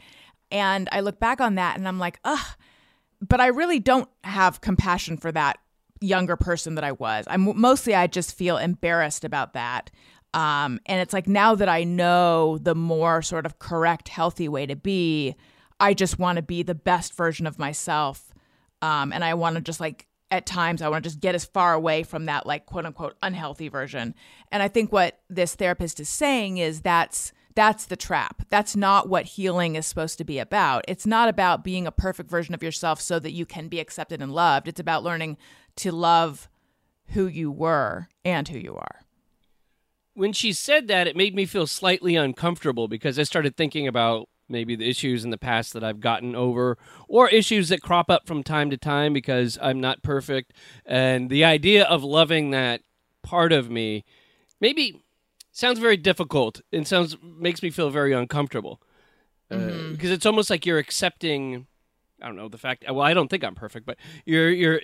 [0.50, 2.57] And i look back on that and i'm like ugh.
[3.20, 5.59] But i really don't have compassion for that
[6.00, 7.24] younger person that I was.
[7.28, 9.90] I'm mostly I just feel embarrassed about that.
[10.34, 14.66] Um, and it's like now that I know the more sort of correct, healthy way
[14.66, 15.34] to be,
[15.80, 18.32] I just want to be the best version of myself.
[18.82, 21.44] Um, and I want to just like at times I want to just get as
[21.44, 24.14] far away from that like quote unquote unhealthy version.
[24.52, 28.42] And I think what this therapist is saying is that's that's the trap.
[28.50, 30.84] That's not what healing is supposed to be about.
[30.87, 34.22] It's not about being a perfect version of yourself so that you can be accepted
[34.22, 34.68] and loved.
[34.68, 35.38] It's about learning
[35.79, 36.49] to love
[37.09, 39.01] who you were and who you are.
[40.14, 44.29] When she said that, it made me feel slightly uncomfortable because I started thinking about
[44.49, 48.27] maybe the issues in the past that I've gotten over or issues that crop up
[48.27, 50.53] from time to time because I'm not perfect.
[50.85, 52.81] And the idea of loving that
[53.23, 54.05] part of me
[54.61, 55.03] maybe
[55.53, 58.81] sounds very difficult and sounds makes me feel very uncomfortable.
[59.49, 60.12] Because uh, mm-hmm.
[60.12, 61.67] it's almost like you're accepting
[62.21, 62.85] I don't know the fact.
[62.87, 64.81] Well, I don't think I'm perfect, but you're you're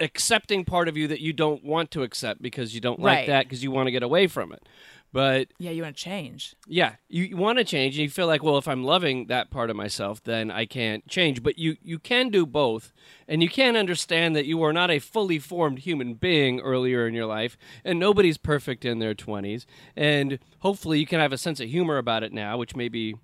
[0.00, 3.26] accepting part of you that you don't want to accept because you don't like right.
[3.28, 4.66] that because you want to get away from it.
[5.14, 6.56] But yeah, you want to change.
[6.66, 9.48] Yeah, you, you want to change, and you feel like, well, if I'm loving that
[9.48, 11.40] part of myself, then I can't change.
[11.40, 12.92] But you you can do both,
[13.28, 17.14] and you can understand that you are not a fully formed human being earlier in
[17.14, 19.68] your life, and nobody's perfect in their twenties.
[19.94, 23.14] And hopefully, you can have a sense of humor about it now, which maybe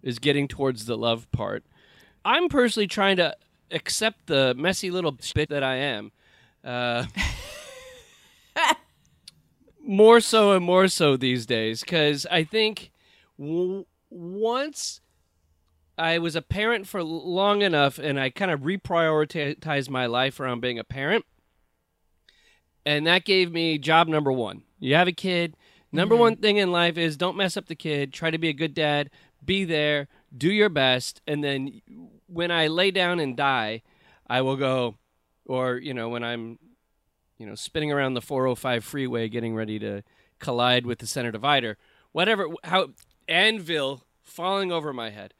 [0.00, 1.64] is getting towards the love part.
[2.24, 3.34] I'm personally trying to
[3.72, 6.12] accept the messy little bit that I am.
[6.64, 7.06] Uh,
[9.84, 12.92] more so and more so these days because I think
[13.38, 15.00] w- once
[15.98, 20.60] I was a parent for long enough and I kind of reprioritized my life around
[20.60, 21.24] being a parent.
[22.84, 24.62] And that gave me job number one.
[24.80, 25.56] You have a kid.
[25.92, 26.20] Number mm-hmm.
[26.20, 28.12] one thing in life is don't mess up the kid.
[28.12, 29.10] Try to be a good dad.
[29.44, 30.08] Be there.
[30.36, 31.20] Do your best.
[31.26, 31.82] And then
[32.32, 33.82] when I lay down and die,
[34.26, 34.96] I will go,
[35.44, 36.58] or you know, when I'm,
[37.38, 40.02] you know, spinning around the 405 freeway, getting ready to
[40.38, 41.78] collide with the center divider,
[42.12, 42.90] whatever, how
[43.28, 45.34] anvil falling over my head.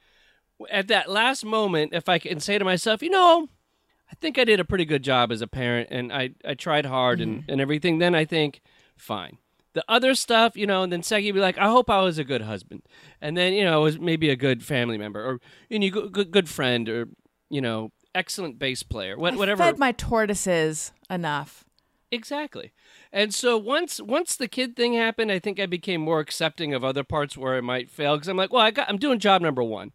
[0.70, 3.48] At that last moment, if I can say to myself, you know,
[4.10, 6.86] I think I did a pretty good job as a parent, and I I tried
[6.86, 7.30] hard mm-hmm.
[7.30, 7.98] and and everything.
[7.98, 8.60] Then I think,
[8.96, 9.38] fine.
[9.74, 12.24] The other stuff, you know, and then second, be like, I hope I was a
[12.24, 12.82] good husband,
[13.20, 16.30] and then you know, I was maybe a good family member, or you know, good
[16.30, 17.08] good friend, or
[17.48, 19.18] you know, excellent bass player.
[19.18, 19.62] What, I whatever.
[19.62, 21.64] Fed my tortoises enough.
[22.10, 22.72] Exactly.
[23.10, 26.84] And so once once the kid thing happened, I think I became more accepting of
[26.84, 29.40] other parts where I might fail because I'm like, well, I got, I'm doing job
[29.40, 29.92] number one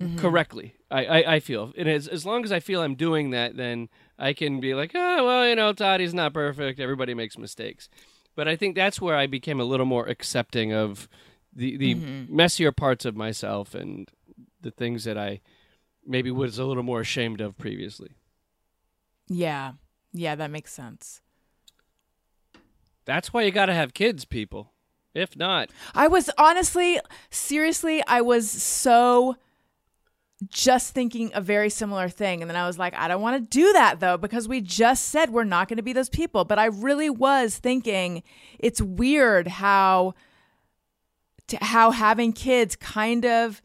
[0.00, 0.18] mm-hmm.
[0.18, 0.74] correctly.
[0.90, 3.88] I, I, I, feel, and as as long as I feel I'm doing that, then
[4.18, 6.80] I can be like, oh, well, you know, Tottie's not perfect.
[6.80, 7.88] Everybody makes mistakes.
[8.34, 11.08] But I think that's where I became a little more accepting of
[11.52, 12.34] the the mm-hmm.
[12.34, 14.08] messier parts of myself and
[14.60, 15.40] the things that I
[16.06, 18.10] maybe was a little more ashamed of previously.
[19.28, 19.72] Yeah.
[20.12, 21.20] Yeah, that makes sense.
[23.04, 24.72] That's why you got to have kids, people.
[25.14, 29.36] If not, I was honestly, seriously, I was so
[30.48, 32.40] just thinking a very similar thing.
[32.42, 35.08] And then I was like, I don't want to do that though, because we just
[35.08, 36.44] said we're not going to be those people.
[36.44, 38.22] But I really was thinking
[38.58, 40.14] it's weird how
[41.60, 43.60] how having kids kind of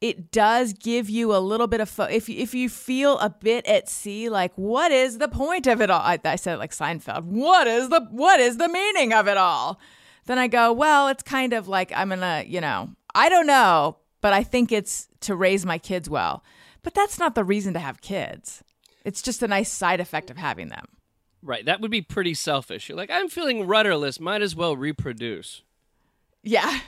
[0.00, 3.66] it does give you a little bit of fo- if if you feel a bit
[3.66, 6.70] at sea like what is the point of it all I, I said it like
[6.70, 9.80] Seinfeld what is the what is the meaning of it all
[10.26, 13.96] then I go well it's kind of like I'm gonna you know I don't know
[14.26, 16.42] but I think it's to raise my kids well
[16.82, 18.64] but that's not the reason to have kids
[19.04, 20.86] it's just a nice side effect of having them
[21.42, 21.64] Right.
[21.64, 22.88] That would be pretty selfish.
[22.88, 24.18] You're like, I'm feeling rudderless.
[24.18, 25.62] Might as well reproduce.
[26.42, 26.80] yeah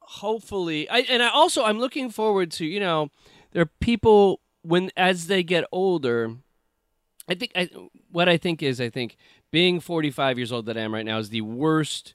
[0.00, 3.10] hopefully I and I also I'm looking forward to, you know,
[3.52, 6.36] there are people when as they get older
[7.28, 7.70] I think I
[8.10, 9.16] what I think is I think
[9.50, 12.14] being 45 years old that I am right now is the worst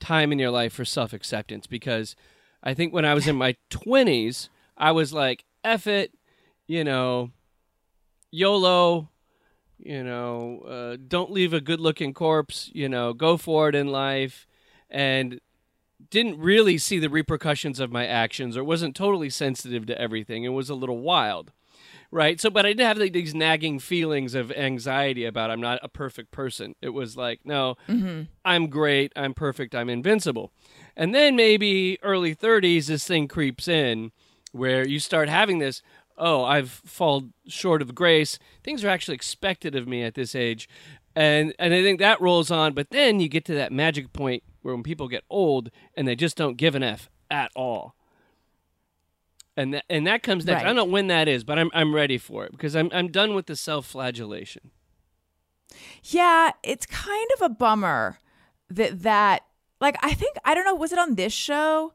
[0.00, 2.16] time in your life for self-acceptance because
[2.62, 6.14] I think when I was in my 20s I was like F it,
[6.66, 7.32] you know,
[8.30, 9.08] YOLO,
[9.78, 13.88] you know, uh, don't leave a good looking corpse, you know, go for it in
[13.88, 14.46] life.
[14.88, 15.40] And
[16.10, 20.46] didn't really see the repercussions of my actions or wasn't totally sensitive to everything.
[20.46, 21.52] And was a little wild
[22.10, 22.40] right?
[22.40, 25.88] So but i didn't have like, these nagging feelings of anxiety about i'm not a
[25.88, 26.74] perfect person.
[26.80, 27.76] It was like no
[28.44, 30.52] i'm great i'm perfect i'm invincible
[30.98, 34.12] and then maybe early 30s this thing creeps in
[34.52, 35.80] where you start having this
[36.18, 40.68] oh i've fallen short of grace things are actually expected of me at this age
[41.16, 44.42] and and i think that rolls on but then you get to that magic point
[44.60, 47.94] where when people get old and they just don't give an f at all
[49.56, 50.62] and that, and that comes next.
[50.62, 53.08] I don't know when that is, but I'm I'm ready for it because I'm I'm
[53.08, 54.70] done with the self-flagellation.
[56.04, 58.20] Yeah, it's kind of a bummer
[58.70, 59.47] that that
[59.80, 61.92] like I think I don't know was it on this show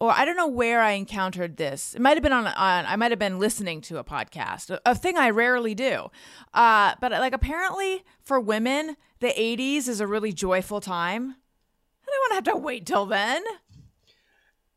[0.00, 1.94] or I don't know where I encountered this.
[1.94, 4.80] It might have been on on I might have been listening to a podcast, a,
[4.84, 6.10] a thing I rarely do.
[6.52, 11.36] Uh, but like apparently for women, the 80s is a really joyful time.
[12.04, 13.42] I don't want to have to wait till then.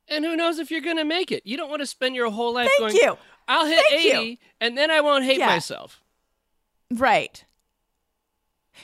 [0.08, 1.42] And who knows if you're going to make it?
[1.48, 2.96] You don't want to spend your whole life Thank going.
[3.04, 3.18] you.
[3.48, 4.12] I'll hit Thank you.
[4.20, 5.48] 80, and then I won't hate Yeah.
[5.48, 6.02] myself.
[6.92, 7.44] Right.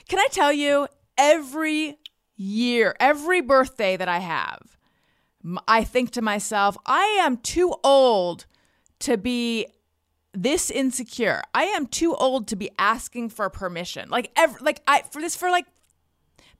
[0.08, 1.96] Can I tell you, every
[2.36, 4.76] year, every birthday that I have,
[5.66, 8.46] I think to myself, I am too old
[9.00, 9.66] to be
[10.32, 11.42] this insecure.
[11.52, 14.08] I am too old to be asking for permission.
[14.08, 15.66] Like every, like I for this for like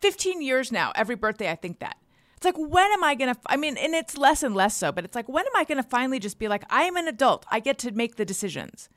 [0.01, 1.97] 15 years now, every birthday I think that.
[2.37, 4.91] It's like when am I going to I mean, and it's less and less so,
[4.93, 7.09] but it's like when am I going to finally just be like I am an
[7.09, 7.47] adult.
[7.51, 8.89] I get to make the decisions.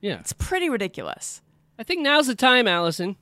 [0.00, 0.18] Yeah.
[0.20, 1.40] It's pretty ridiculous.
[1.78, 3.16] I think now's the time, Allison.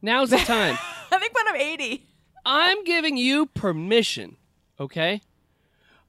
[0.00, 0.78] Now's the time.
[1.12, 2.06] I think when I'm 80.
[2.50, 4.38] I'm giving you permission,
[4.80, 5.20] okay?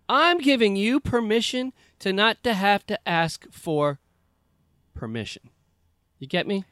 [0.08, 4.00] I'm giving you permission to not to have to ask for
[4.94, 5.50] permission.
[6.18, 6.64] You get me?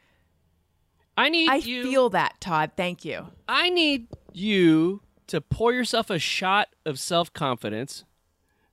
[1.17, 2.71] I need I you feel that, Todd.
[2.77, 3.27] Thank you.
[3.45, 8.05] I need you to pour yourself a shot of self-confidence.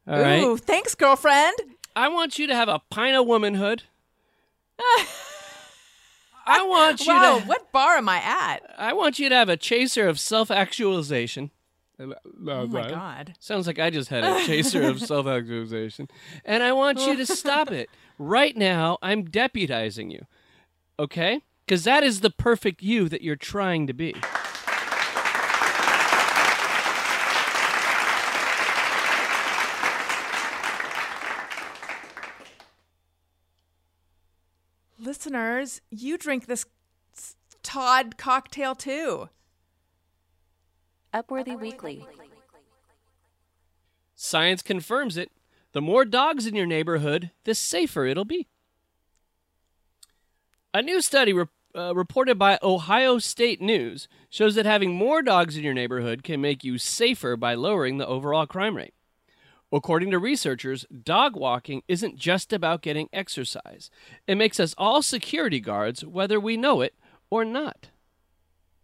[0.07, 0.45] All right?
[0.45, 1.57] Ooh, thanks, girlfriend.
[1.97, 3.83] I want you to have a pint of womanhood.
[6.47, 8.59] I want you Wow, to what bar am I at?
[8.79, 11.51] I want you to have a chaser of self-actualization.
[11.99, 13.35] Oh my god.
[13.39, 16.09] Sounds like I just had a chaser of self actualization.
[16.45, 17.89] And I want you to stop it.
[18.19, 20.27] Right now, I'm deputizing you.
[20.99, 21.41] Okay?
[21.65, 24.15] Because that is the perfect you that you're trying to be.
[35.05, 36.65] Listeners, you drink this
[37.63, 39.29] Todd cocktail too.
[41.13, 42.07] Upworthy Weekly.
[44.15, 45.31] Science confirms it.
[45.73, 48.49] The more dogs in your neighborhood, the safer it'll be.
[50.73, 55.57] A new study re- uh, reported by Ohio State News shows that having more dogs
[55.57, 58.95] in your neighborhood can make you safer by lowering the overall crime rate.
[59.75, 63.91] According to researchers, dog walking isn't just about getting exercise.
[64.27, 66.95] It makes us all security guards, whether we know it
[67.29, 67.89] or not.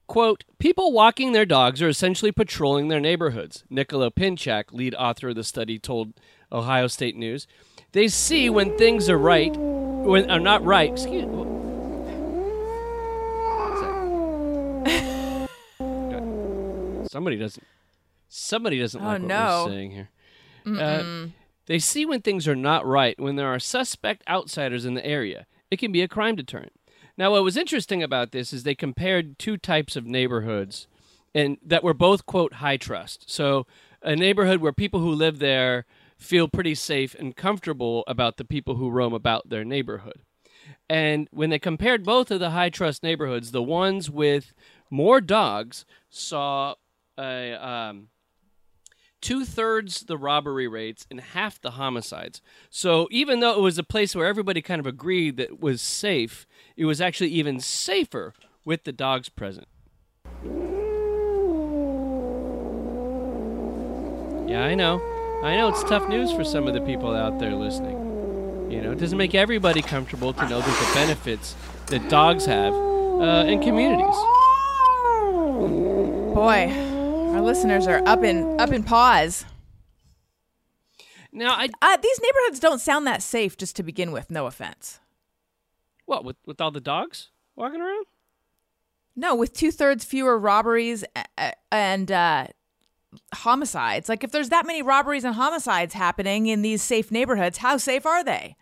[0.08, 5.36] Quote, people walking their dogs are essentially patrolling their neighborhoods, Nicolo Pinchak, lead author of
[5.36, 6.14] the study, told
[6.50, 7.46] Ohio State News.
[7.92, 10.90] They see when things are right, when are not right.
[10.90, 11.44] Excuse me.
[17.10, 17.64] Somebody doesn't.
[18.28, 19.64] Somebody doesn't Oh, like what no.
[19.66, 20.10] we're saying here.
[20.66, 21.28] Uh,
[21.66, 25.46] they see when things are not right when there are suspect outsiders in the area.
[25.70, 26.72] It can be a crime deterrent.
[27.16, 30.88] Now, what was interesting about this is they compared two types of neighborhoods,
[31.34, 33.30] and that were both quote high trust.
[33.30, 33.66] So,
[34.02, 35.84] a neighborhood where people who live there
[36.16, 40.20] feel pretty safe and comfortable about the people who roam about their neighborhood.
[40.88, 44.52] And when they compared both of the high trust neighborhoods, the ones with
[44.90, 46.74] more dogs saw
[47.18, 48.08] a um,
[49.20, 52.40] two thirds the robbery rates and half the homicides.
[52.70, 55.82] So even though it was a place where everybody kind of agreed that it was
[55.82, 56.46] safe,
[56.76, 58.32] it was actually even safer
[58.64, 59.68] with the dogs present.
[64.48, 65.00] Yeah, I know.
[65.44, 68.70] I know it's tough news for some of the people out there listening.
[68.70, 71.54] You know, it doesn't make everybody comfortable to know that the benefits
[71.86, 74.16] that dogs have uh, in communities.
[76.34, 76.68] Boy,
[77.32, 79.44] our listeners are up in up in paws.
[81.32, 84.30] Now, I Uh, these neighborhoods don't sound that safe just to begin with.
[84.30, 85.00] No offense.
[86.06, 88.06] what with with all the dogs walking around?
[89.16, 91.04] No, with two thirds fewer robberies
[91.70, 92.46] and uh,
[93.34, 94.08] homicides.
[94.08, 98.06] Like, if there's that many robberies and homicides happening in these safe neighborhoods, how safe
[98.06, 98.56] are they?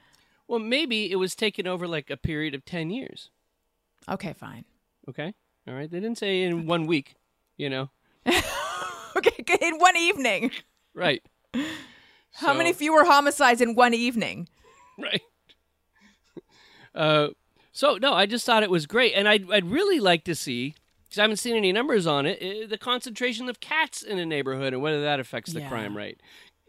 [0.47, 3.31] Well, maybe it was taken over like a period of ten years.
[4.09, 4.65] Okay, fine.
[5.09, 5.33] Okay,
[5.67, 5.91] all right.
[5.91, 7.15] They didn't say in one week.
[7.57, 7.91] You know,
[9.19, 10.51] Okay, in one evening.
[10.95, 11.23] right?
[12.35, 14.49] How many So- fewer homicides in one evening?
[14.99, 15.23] right?
[16.95, 17.29] Uh,
[17.73, 20.75] so no, I just thought it was great, and I'd I'd really like to see
[21.05, 22.43] because I haven't seen any numbers on it.
[22.43, 25.69] uh, The concentration of cats in a neighborhood and whether that affects the Yeah.
[25.69, 26.21] crime rate.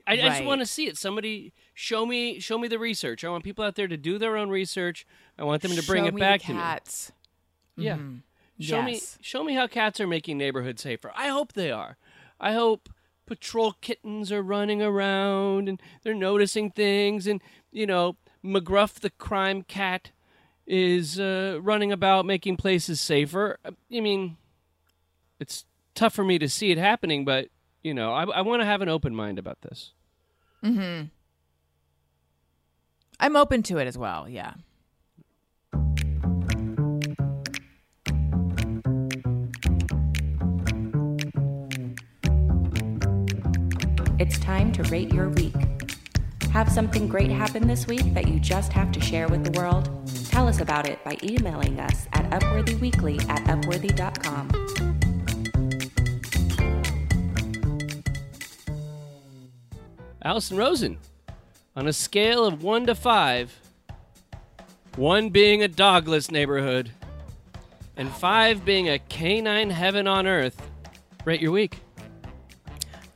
[0.05, 0.97] I, I just want to see it.
[0.97, 3.23] Somebody show me show me the research.
[3.23, 5.07] I want people out there to do their own research.
[5.37, 6.59] I want them to bring Show it back to me.
[6.59, 7.11] cats.
[7.75, 7.97] Yeah.
[8.59, 11.11] Show me show me how cats are making neighborhoods safer.
[11.15, 11.97] I hope they are.
[12.39, 12.89] I hope
[13.25, 19.63] patrol kittens are running around and they're noticing things and you know, McGruff the crime
[19.63, 20.11] cat
[20.65, 23.57] is uh, running about making places safer.
[23.65, 24.37] I mean,
[25.39, 25.65] it's
[25.95, 27.49] tough for me to see it happening, but
[27.83, 29.93] you know, I, I want to have an open mind about this.
[30.63, 31.03] Hmm.
[33.19, 34.27] I'm open to it as well.
[34.27, 34.53] Yeah.
[44.19, 45.55] It's time to rate your week.
[46.51, 49.89] Have something great happen this week that you just have to share with the world?
[50.25, 54.51] Tell us about it by emailing us at upworthyweekly at upworthy.com.
[60.21, 60.97] Allison Rosen,
[61.77, 63.57] on a scale of one to five,
[64.97, 66.91] one being a dogless neighborhood,
[67.95, 70.61] and five being a canine heaven on earth,
[71.23, 71.79] rate your week.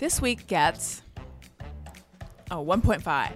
[0.03, 1.01] This week gets
[2.51, 3.31] a 1.5.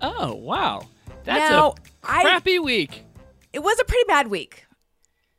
[0.00, 0.80] Oh wow,
[1.24, 3.04] that's Now, a I- crappy week.
[3.52, 4.64] It was a pretty bad week.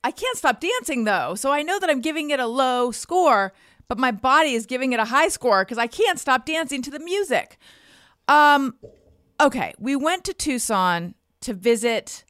[0.04, 3.52] I can't stop dancing though, so I know that I'm giving it a low score,
[3.88, 6.92] but my body is giving it a high score because I can't stop dancing to
[6.92, 7.58] the music.
[8.28, 8.76] Um,
[9.42, 12.24] okay, we went to Tucson to visit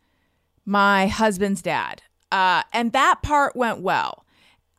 [0.65, 4.23] my husband's dad, uh, and that part went well.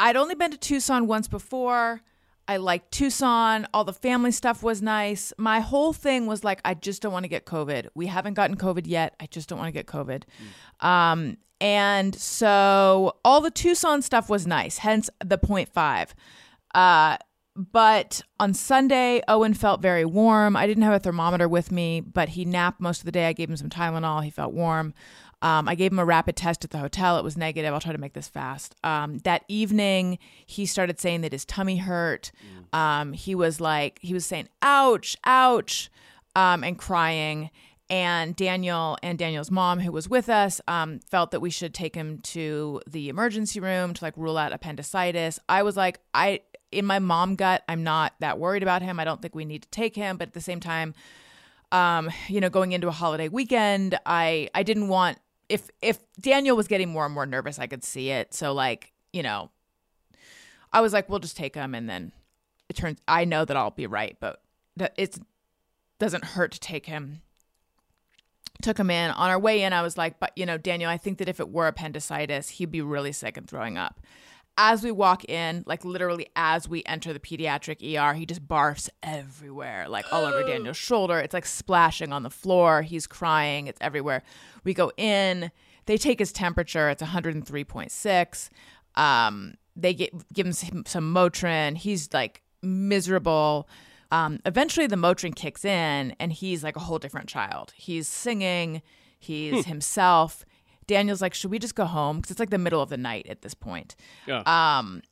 [0.01, 2.01] I'd only been to Tucson once before.
[2.49, 3.69] I liked Tucson.
[3.75, 5.35] All the family stuff was nice.
[5.37, 7.89] My whole thing was like, I just don't want to get COVID.
[7.95, 9.15] We haven't gotten COVID yet.
[9.21, 10.23] I just don't want to get COVID.
[10.81, 16.11] Um, and so all the Tucson stuff was nice, hence the 0.5.
[16.75, 17.19] Uh,
[17.55, 20.57] but on Sunday, Owen felt very warm.
[20.57, 23.27] I didn't have a thermometer with me, but he napped most of the day.
[23.27, 24.23] I gave him some Tylenol.
[24.23, 24.95] He felt warm.
[25.41, 27.17] Um, I gave him a rapid test at the hotel.
[27.19, 27.73] It was negative.
[27.73, 28.75] I'll try to make this fast.
[28.83, 32.33] Um, that evening, he started saying that his tummy hurt.
[32.73, 35.91] Um, he was like, he was saying, ouch, ouch,
[36.35, 37.51] um, and crying.
[37.91, 41.95] And Daniel and Daniel's mom, who was with us, um, felt that we should take
[41.95, 45.39] him to the emergency room to like rule out appendicitis.
[45.49, 49.01] I was like, I, in my mom gut, I'm not that worried about him.
[49.01, 50.19] I don't think we need to take him.
[50.19, 50.95] But at the same time,
[51.73, 55.19] um, you know, going into a holiday weekend, I I didn't want
[55.49, 58.35] if if Daniel was getting more and more nervous, I could see it.
[58.35, 59.51] So like, you know,
[60.73, 62.13] I was like, we'll just take him, and then
[62.69, 63.01] it turns.
[63.09, 64.43] I know that I'll be right, but
[64.77, 65.19] that it
[65.99, 67.23] doesn't hurt to take him.
[68.61, 69.73] Took him in on our way in.
[69.73, 72.73] I was like, but you know, Daniel, I think that if it were appendicitis, he'd
[72.73, 74.01] be really sick and throwing up.
[74.61, 78.91] As we walk in, like literally as we enter the pediatric ER, he just barfs
[79.05, 81.21] everywhere, like all over Daniel's shoulder.
[81.21, 82.83] It's like splashing on the floor.
[82.83, 83.69] He's crying.
[83.69, 84.25] It's everywhere.
[84.65, 85.53] We go in.
[85.87, 86.91] They take his temperature.
[86.91, 88.51] It's 103.6.
[88.97, 91.77] Um, they get, give him some, some Motrin.
[91.77, 93.69] He's like miserable.
[94.11, 97.73] Um, eventually, the Motrin kicks in, and he's like a whole different child.
[97.77, 98.83] He's singing.
[99.19, 100.45] He's himself.
[100.89, 102.17] Daniel's like, should we just go home?
[102.17, 103.95] Because it's like the middle of the night at this point.
[104.27, 104.43] Yeah.
[104.47, 105.03] Um,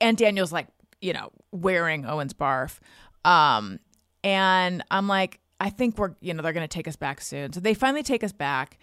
[0.00, 0.68] and Daniel's like,
[1.02, 2.78] you know, wearing Owen's barf.
[3.26, 3.78] Um,
[4.24, 7.52] And I'm like, I think we're, you know, they're going to take us back soon.
[7.52, 8.78] So they finally take us back,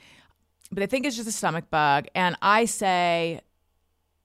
[0.69, 2.05] but they think it's just a stomach bug.
[2.15, 3.41] And I say,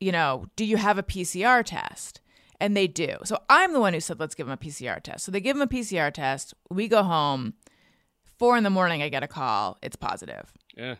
[0.01, 2.21] you know, do you have a PCR test?
[2.61, 3.17] And they do.
[3.25, 5.25] So I'm the one who said, let's give them a PCR test.
[5.25, 6.55] So they give them a PCR test.
[6.71, 7.55] We go home.
[8.39, 9.79] Four in the morning, I get a call.
[9.83, 10.53] It's positive.
[10.77, 10.97] Yeah.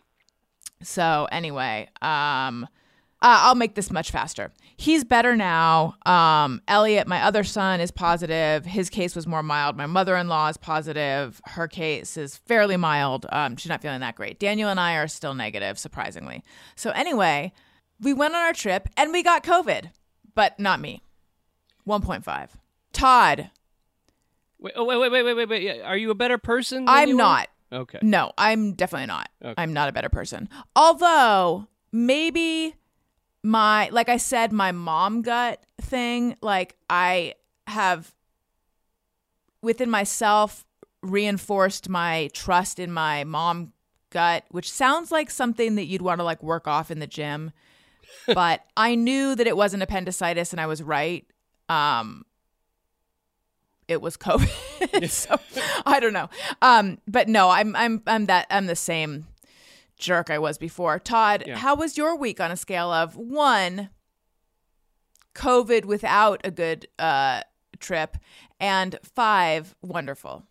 [0.81, 2.67] So anyway, um,
[3.21, 4.51] uh, I'll make this much faster.
[4.77, 5.95] He's better now.
[6.05, 8.65] Um, Elliot, my other son, is positive.
[8.65, 9.75] His case was more mild.
[9.75, 11.41] My mother-in-law is positive.
[11.45, 13.25] Her case is fairly mild.
[13.29, 14.39] Um, she's not feeling that great.
[14.39, 16.43] Daniel and I are still negative, surprisingly.
[16.75, 17.51] So anyway,
[17.99, 19.91] we went on our trip and we got COVID,
[20.33, 21.01] but not me.
[21.85, 22.49] 1.5.
[22.93, 23.51] Todd,
[24.61, 25.81] Wait, oh, wait, wait, wait, wait, wait, wait.
[25.81, 26.85] Are you a better person?
[26.87, 27.47] I'm not.
[27.71, 27.99] Okay.
[28.01, 29.29] No, I'm definitely not.
[29.43, 29.61] Okay.
[29.61, 30.49] I'm not a better person.
[30.75, 32.75] Although maybe
[33.43, 37.35] my like I said my mom gut thing, like I
[37.67, 38.13] have
[39.61, 40.65] within myself
[41.01, 43.73] reinforced my trust in my mom
[44.09, 47.51] gut, which sounds like something that you'd want to like work off in the gym.
[48.27, 51.25] but I knew that it wasn't appendicitis and I was right.
[51.69, 52.25] Um
[53.89, 55.09] it was COVID.
[55.09, 55.37] so
[55.85, 56.29] I don't know.
[56.61, 59.25] Um, but no, I'm I'm I'm that I'm the same
[59.97, 60.99] jerk I was before.
[60.99, 61.57] Todd, Yeah.
[61.57, 63.89] how was your week on a scale of one
[65.35, 67.41] COVID without a good uh
[67.79, 68.17] trip
[68.59, 70.43] and five wonderful?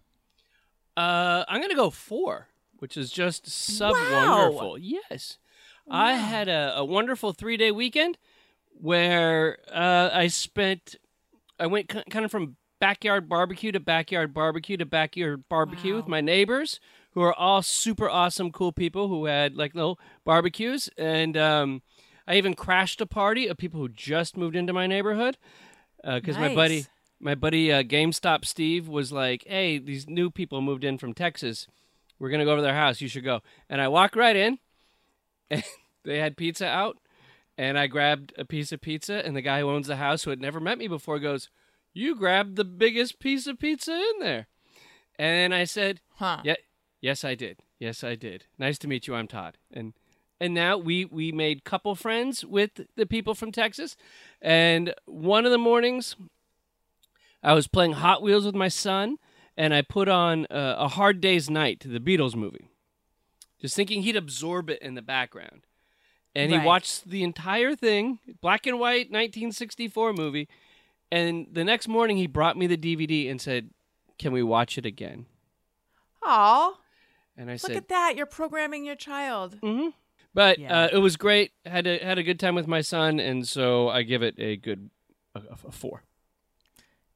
[0.96, 4.36] Uh, I'm gonna go four, which is just sub Wow.
[4.50, 4.78] wonderful.
[4.78, 5.38] Yes,
[5.90, 8.18] I had a, a wonderful three day weekend
[8.80, 10.96] where uh, I spent.
[11.60, 16.20] I went kind of from backyard barbecue to backyard barbecue to backyard barbecue with my
[16.20, 16.80] neighbors,
[17.12, 21.82] who are all super awesome, cool people who had like little barbecues, and um,
[22.26, 25.36] I even crashed a party of people who just moved into my neighborhood
[26.04, 26.86] because my buddy
[27.20, 31.66] my buddy uh, GameStop Steve was like, "Hey, these new people moved in from Texas.
[32.18, 33.00] We're gonna go over to their house.
[33.00, 34.58] You should go." And I walk right in,
[35.50, 35.64] and
[36.04, 36.98] they had pizza out,
[37.56, 40.30] and I grabbed a piece of pizza, and the guy who owns the house, who
[40.30, 41.50] had never met me before, goes,
[41.98, 44.46] "You grabbed the biggest piece of pizza in there,"
[45.18, 46.42] and I said, Huh.
[46.44, 46.56] "Yeah,
[47.00, 47.58] yes, I did.
[47.78, 48.46] Yes, I did.
[48.58, 49.14] Nice to meet you.
[49.14, 49.94] I'm Todd." And
[50.40, 53.96] and now we we made couple friends with the people from Texas,
[54.40, 56.16] and one of the mornings
[57.42, 59.18] I was playing Hot Wheels with my son,
[59.56, 62.68] and I put on uh, a Hard Day's Night, to the Beatles movie,
[63.60, 65.62] just thinking he'd absorb it in the background.
[66.34, 70.48] And he watched the entire thing, black and white, 1964 movie.
[71.10, 73.70] And the next morning, he brought me the DVD and said,
[74.18, 75.26] "Can we watch it again?"
[76.22, 76.74] Aw,
[77.36, 78.14] And I look said, "Look at that.
[78.16, 79.58] You're programming your child.
[79.62, 79.88] "Mm-hmm."
[80.34, 80.84] But Yeah.
[80.84, 81.52] uh, it was great.
[81.64, 84.56] had a had a good time with my son, and so I give it a
[84.56, 84.90] good
[85.34, 86.02] a, a four.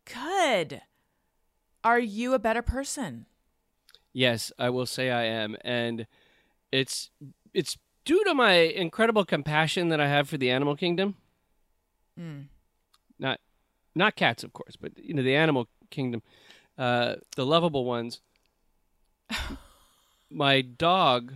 [0.05, 0.82] Good.
[1.84, 3.26] Are you a better person?
[4.12, 6.07] Yes, I will say I am, and
[6.70, 7.11] it's
[7.53, 11.16] it's due to my incredible compassion that I have for the animal kingdom.
[12.18, 12.47] Mm.
[13.18, 13.40] Not
[13.95, 16.22] not cats, of course, but you know the animal kingdom,
[16.78, 18.20] uh, the lovable ones.
[20.30, 21.32] my dog,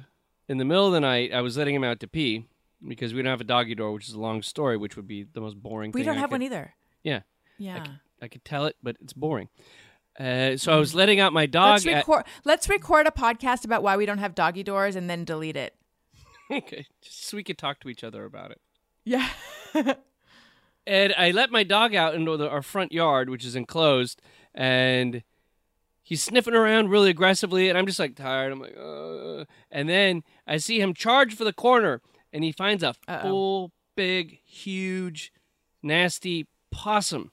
[0.48, 2.46] in the middle of the night, I was letting him out to pee
[2.86, 5.24] because we don't have a doggy door, which is a long story, which would be
[5.24, 5.92] the most boring.
[5.92, 6.00] Thing.
[6.00, 6.74] We don't I have could- one either.
[7.02, 7.20] Yeah,
[7.58, 7.84] Yeah.
[8.20, 9.48] I could tell it, but it's boring.
[10.18, 11.72] Uh, so I was letting out my dog.
[11.72, 12.24] Let's at- record.
[12.44, 15.74] Let's record a podcast about why we don't have doggy doors and then delete it.
[16.50, 18.60] okay, just so we could talk to each other about it.
[19.04, 19.28] Yeah.
[20.86, 24.20] and I let my dog out into the, our front yard, which is enclosed,
[24.54, 25.22] and
[26.02, 28.52] he's sniffing around really aggressively, and I'm just like tired.
[28.52, 32.00] I'm like, uh, and then I see him charge for the corner,
[32.32, 33.22] and he finds a Uh-oh.
[33.22, 35.32] full, big, huge,
[35.82, 37.32] nasty possum.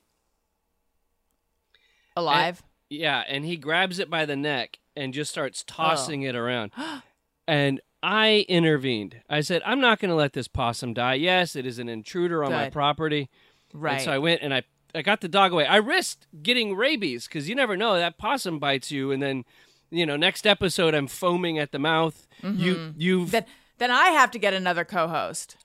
[2.16, 2.64] Alive.
[2.90, 6.72] Yeah, and he grabs it by the neck and just starts tossing it around.
[7.48, 9.22] and I intervened.
[9.30, 11.14] I said, I'm not going to let this possum die.
[11.14, 13.30] Yes, it is an intruder on my property.
[13.74, 13.94] right.
[13.94, 15.66] And so I went and I, I got the dog away.
[15.66, 19.46] I risked getting rabies because you never know that possum bites you, and then,
[19.90, 22.28] you know, next episode I'm foaming at the mouth.
[22.44, 23.02] You, mm-hmm.
[23.02, 23.46] you've, then,
[23.78, 25.56] then I have to get another co-host.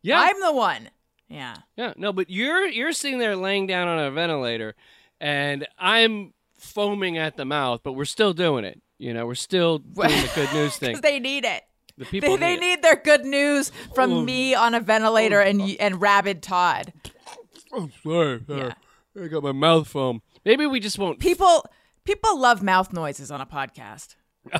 [0.00, 0.90] yeah, I'm the one.
[1.28, 1.56] Yeah.
[1.76, 4.74] yeah, no, but you're you're sitting there laying down on a ventilator,
[5.20, 8.80] and I'm foaming at the mouth, but we're still doing it.
[8.98, 11.00] You know, we're still doing the good news thing.
[11.00, 11.64] They need it.
[12.00, 12.60] The people They, they need it.
[12.60, 16.94] need their good news from me on a ventilator and and rabid Todd.
[17.72, 18.72] Oh, sorry, Yeah.
[19.22, 20.22] I got my mouth foam.
[20.44, 21.18] Maybe we just won't.
[21.20, 21.64] People
[22.04, 24.16] people love mouth noises on a podcast.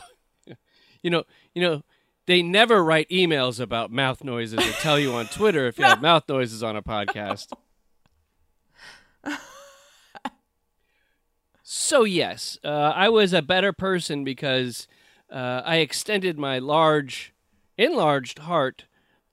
[1.03, 1.25] You know,
[1.55, 1.83] you know,
[2.27, 6.03] they never write emails about mouth noises or tell you on Twitter if you have
[6.11, 7.47] mouth noises on a podcast.
[11.63, 14.89] So yes, uh, I was a better person because
[15.31, 17.33] uh, I extended my large,
[17.77, 18.85] enlarged heart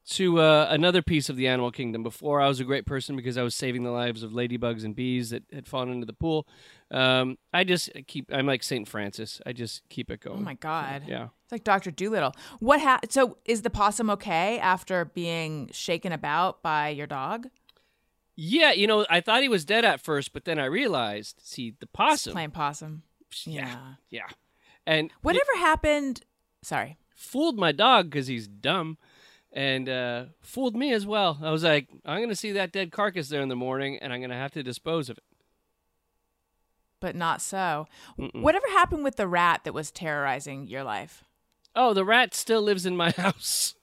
[0.10, 2.02] to uh, another piece of the animal kingdom.
[2.02, 4.96] Before I was a great person because I was saving the lives of ladybugs and
[4.96, 6.48] bees that had fallen into the pool.
[6.92, 8.30] Um, I just keep.
[8.32, 9.42] I'm like Saint Francis.
[9.46, 10.40] I just keep it going.
[10.40, 11.04] Oh my god.
[11.08, 11.28] Yeah.
[11.44, 12.34] It's like Doctor Dolittle.
[12.60, 17.48] What ha- so is the possum okay after being shaken about by your dog?
[18.40, 21.74] Yeah, you know, I thought he was dead at first, but then I realized, see,
[21.80, 22.34] the possum.
[22.34, 23.02] playing possum.
[23.46, 24.28] Yeah, yeah,
[24.88, 26.22] and Whatever happened?
[26.64, 26.98] Sorry.
[27.16, 28.98] fooled my dog because he's dumb
[29.52, 31.38] and uh, fooled me as well.
[31.42, 34.12] I was like, I'm going to see that dead carcass there in the morning and
[34.12, 35.24] I'm going to have to dispose of it.
[37.00, 37.86] But not so.
[38.34, 41.24] Whatever happened with the rat that was terrorizing your life?
[41.76, 43.76] Oh, the rat still lives in my house.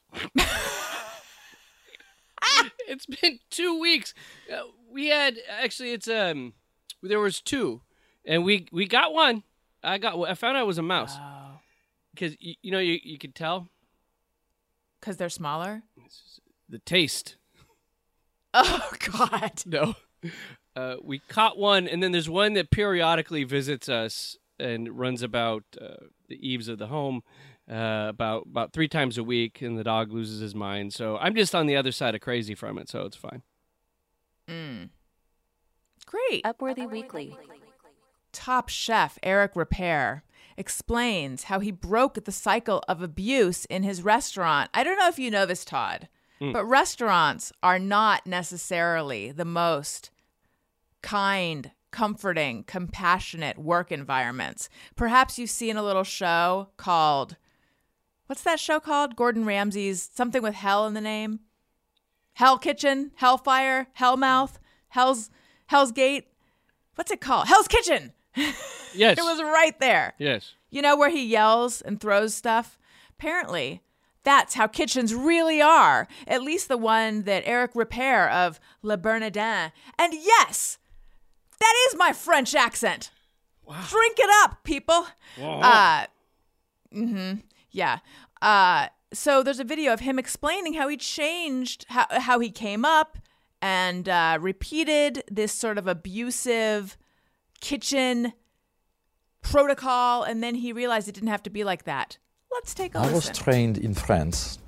[2.88, 4.14] it's been two weeks.
[4.52, 6.54] Uh, we had actually, it's um,
[7.02, 7.82] there was two,
[8.24, 9.44] and we we got one.
[9.84, 10.18] I got.
[10.28, 11.60] I found out it was a mouse Oh.
[12.14, 13.68] because you, you know you you could tell
[15.00, 15.82] Because they're smaller?
[16.68, 17.36] the taste.
[18.56, 19.62] Oh, God.
[19.66, 19.94] No.
[20.76, 25.64] Uh, we caught one, and then there's one that periodically visits us and runs about
[25.80, 25.96] uh,
[26.28, 27.22] the eaves of the home
[27.70, 30.92] uh, about about three times a week, and the dog loses his mind.
[30.94, 33.42] So I'm just on the other side of crazy from it, so it's fine.
[34.48, 34.88] Mm.
[36.06, 36.44] Great.
[36.44, 37.36] Upworthy Weekly.
[38.34, 40.22] Top chef Eric Ripert
[40.56, 44.70] explains how he broke the cycle of abuse in his restaurant.
[44.74, 46.08] I don't know if you know this, Todd,
[46.40, 46.52] hmm.
[46.52, 50.10] but restaurants are not necessarily the most
[51.02, 54.68] kind, comforting, compassionate work environments.
[54.96, 57.36] Perhaps you've seen a little show called,
[58.26, 59.16] what's that show called?
[59.16, 61.40] Gordon Ramsay's something with hell in the name?
[62.34, 64.58] Hell Kitchen, Hellfire, Hellmouth,
[64.88, 65.30] Hell's
[65.66, 66.26] Hell's Gate.
[66.96, 67.48] What's it called?
[67.48, 68.12] Hell's Kitchen.
[68.36, 68.52] Yes.
[69.18, 70.14] It was right there.
[70.18, 70.54] yes.
[70.70, 72.78] You know where he yells and throws stuff?
[73.10, 73.80] Apparently,
[74.24, 76.08] that's how kitchens really are.
[76.26, 79.70] At least the one that Eric Ripert of Le Bernardin.
[79.98, 80.78] And yes,
[81.60, 83.10] that is my French accent.
[83.88, 85.06] Drink it up, people.
[85.40, 86.06] Uh,
[86.94, 87.34] mm-hmm.
[87.70, 87.98] yeah.
[88.42, 92.84] Uh, so there's a video of him explaining how he changed, how, how he came
[92.84, 93.18] up
[93.62, 96.98] and uh, repeated this sort of abusive
[97.60, 98.32] kitchen
[99.42, 102.18] protocol, and then he realized it didn't have to be like that.
[102.52, 103.34] Let's take a I was listen.
[103.34, 104.58] trained in France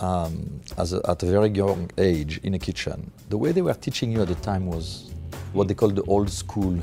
[0.00, 3.10] um, as a, at a very young age in a kitchen.
[3.28, 5.12] The way they were teaching you at the time was
[5.52, 6.78] what they called the old school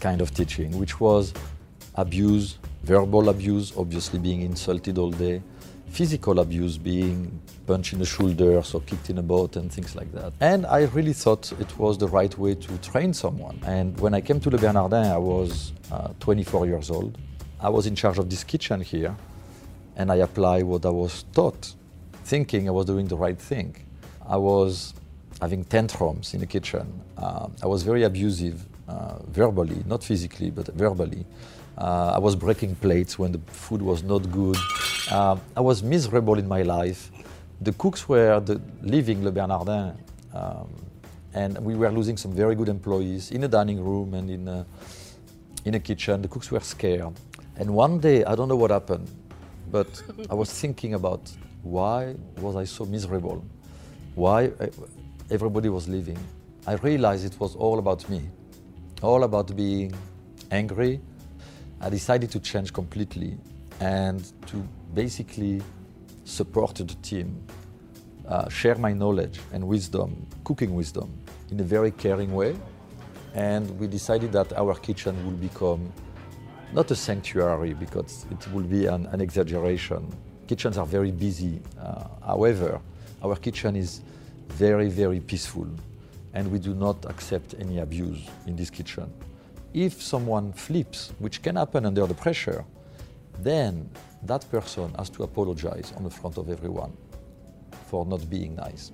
[0.00, 1.32] kind of teaching, which was
[1.94, 5.42] abuse, verbal abuse, obviously being insulted all day,
[5.94, 10.10] physical abuse, being punched in the shoulders or kicked in a boat and things like
[10.12, 10.32] that.
[10.40, 13.60] And I really thought it was the right way to train someone.
[13.64, 17.16] And when I came to Le Bernardin, I was uh, 24 years old.
[17.60, 19.14] I was in charge of this kitchen here
[19.96, 21.72] and I applied what I was taught,
[22.24, 23.76] thinking I was doing the right thing.
[24.28, 24.94] I was
[25.40, 27.00] having tantrums in the kitchen.
[27.16, 31.24] Uh, I was very abusive uh, verbally, not physically, but verbally.
[31.76, 34.56] Uh, I was breaking plates when the food was not good.
[35.10, 37.10] Uh, I was miserable in my life.
[37.60, 39.96] The cooks were the, leaving Le Bernardin,
[40.32, 40.68] um,
[41.34, 44.64] and we were losing some very good employees in the dining room and in, uh,
[45.64, 46.22] in a kitchen.
[46.22, 47.12] The cooks were scared.
[47.56, 49.08] And one day, I don't know what happened,
[49.70, 51.30] but I was thinking about
[51.62, 53.44] why was I so miserable?
[54.14, 54.66] Why uh,
[55.30, 56.18] everybody was leaving?
[56.66, 58.22] I realized it was all about me,
[59.02, 59.92] all about being
[60.50, 61.00] angry.
[61.84, 63.36] I decided to change completely
[63.78, 64.56] and to
[64.94, 65.60] basically
[66.24, 67.38] support the team,
[68.26, 71.12] uh, share my knowledge and wisdom, cooking wisdom,
[71.50, 72.56] in a very caring way.
[73.34, 75.92] And we decided that our kitchen will become
[76.72, 80.10] not a sanctuary because it will be an, an exaggeration.
[80.46, 81.60] Kitchens are very busy.
[81.78, 82.80] Uh, however,
[83.22, 84.00] our kitchen is
[84.48, 85.68] very, very peaceful
[86.32, 89.12] and we do not accept any abuse in this kitchen.
[89.74, 92.64] If someone flips, which can happen under the pressure,
[93.40, 93.90] then
[94.22, 96.96] that person has to apologize on the front of everyone
[97.88, 98.92] for not being nice.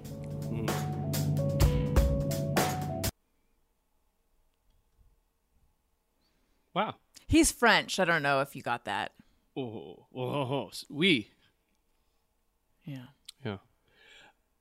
[6.72, 6.95] Wow.
[7.28, 8.01] He's French.
[8.01, 9.12] I don't know if you got that.
[9.55, 11.28] Oh, oh, oh, oh we.
[12.85, 13.09] Yeah.
[13.45, 13.59] Yeah.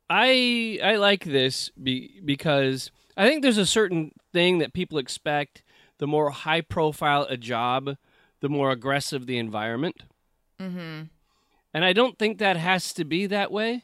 [0.09, 5.63] I I like this be, because I think there's a certain thing that people expect.
[5.99, 7.95] The more high profile a job,
[8.41, 10.03] the more aggressive the environment.
[10.59, 11.03] Mm-hmm.
[11.73, 13.83] And I don't think that has to be that way.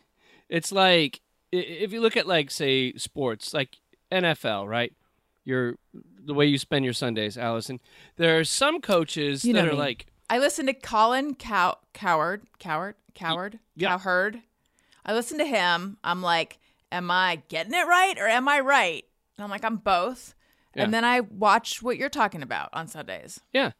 [0.49, 3.78] It's like if you look at like say sports, like
[4.11, 4.93] NFL, right?
[5.45, 5.76] your
[6.26, 7.80] the way you spend your Sundays, Allison.
[8.18, 9.78] There are some coaches You that are me.
[9.78, 13.89] like, I listen to Colin Cow- Coward, Coward, Coward, yeah.
[13.89, 14.41] Cowherd.
[15.05, 15.97] I listen to him.
[16.03, 16.57] I'm like,
[16.91, 19.05] am I getting it right or am I right?
[19.38, 20.34] And I'm like, I'm both.
[20.76, 20.84] Yeah.
[20.84, 23.39] And then I watch what you're talking about on Sundays.
[23.53, 23.71] yeah,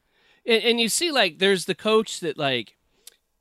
[0.46, 2.76] and, and you see like there's the coach that like,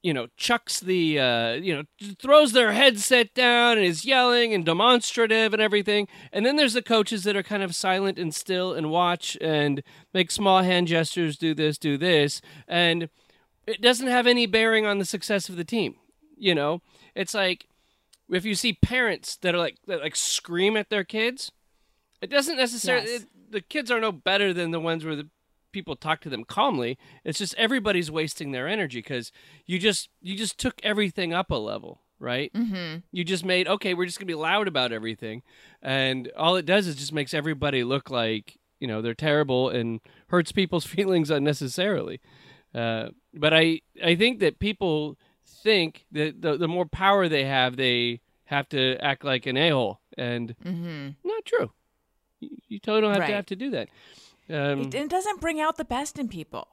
[0.03, 1.83] you know, chucks the uh, you know
[2.19, 6.81] throws their headset down and is yelling and demonstrative and everything, and then there's the
[6.81, 9.81] coaches that are kind of silent and still and watch and
[10.13, 13.09] make small hand gestures, do this, do this, and
[13.65, 15.95] it doesn't have any bearing on the success of the team.
[16.37, 16.81] You know,
[17.15, 17.65] it's like
[18.29, 21.51] if you see parents that are like that like scream at their kids,
[22.21, 23.09] it doesn't necessarily.
[23.11, 23.21] Yes.
[23.21, 25.29] it- the kids are no better than the ones where the
[25.71, 26.97] people talk to them calmly.
[27.23, 29.31] It's just everybody's wasting their energy because
[29.65, 32.51] you just you just took everything up a level, right?
[32.53, 32.99] Mm-hmm.
[33.13, 33.93] You just made okay.
[33.93, 35.41] We're just gonna be loud about everything,
[35.81, 40.01] and all it does is just makes everybody look like you know they're terrible and
[40.27, 42.19] hurts people's feelings unnecessarily.
[42.73, 47.77] Uh, but I I think that people think that the the more power they have,
[47.77, 50.55] they have to act like an a hole, and
[51.23, 51.71] not true.
[52.67, 53.27] You, totally don't have Right.
[53.27, 53.89] to have to do that.
[54.49, 56.67] Um, It, it doesn't bring out the best in people.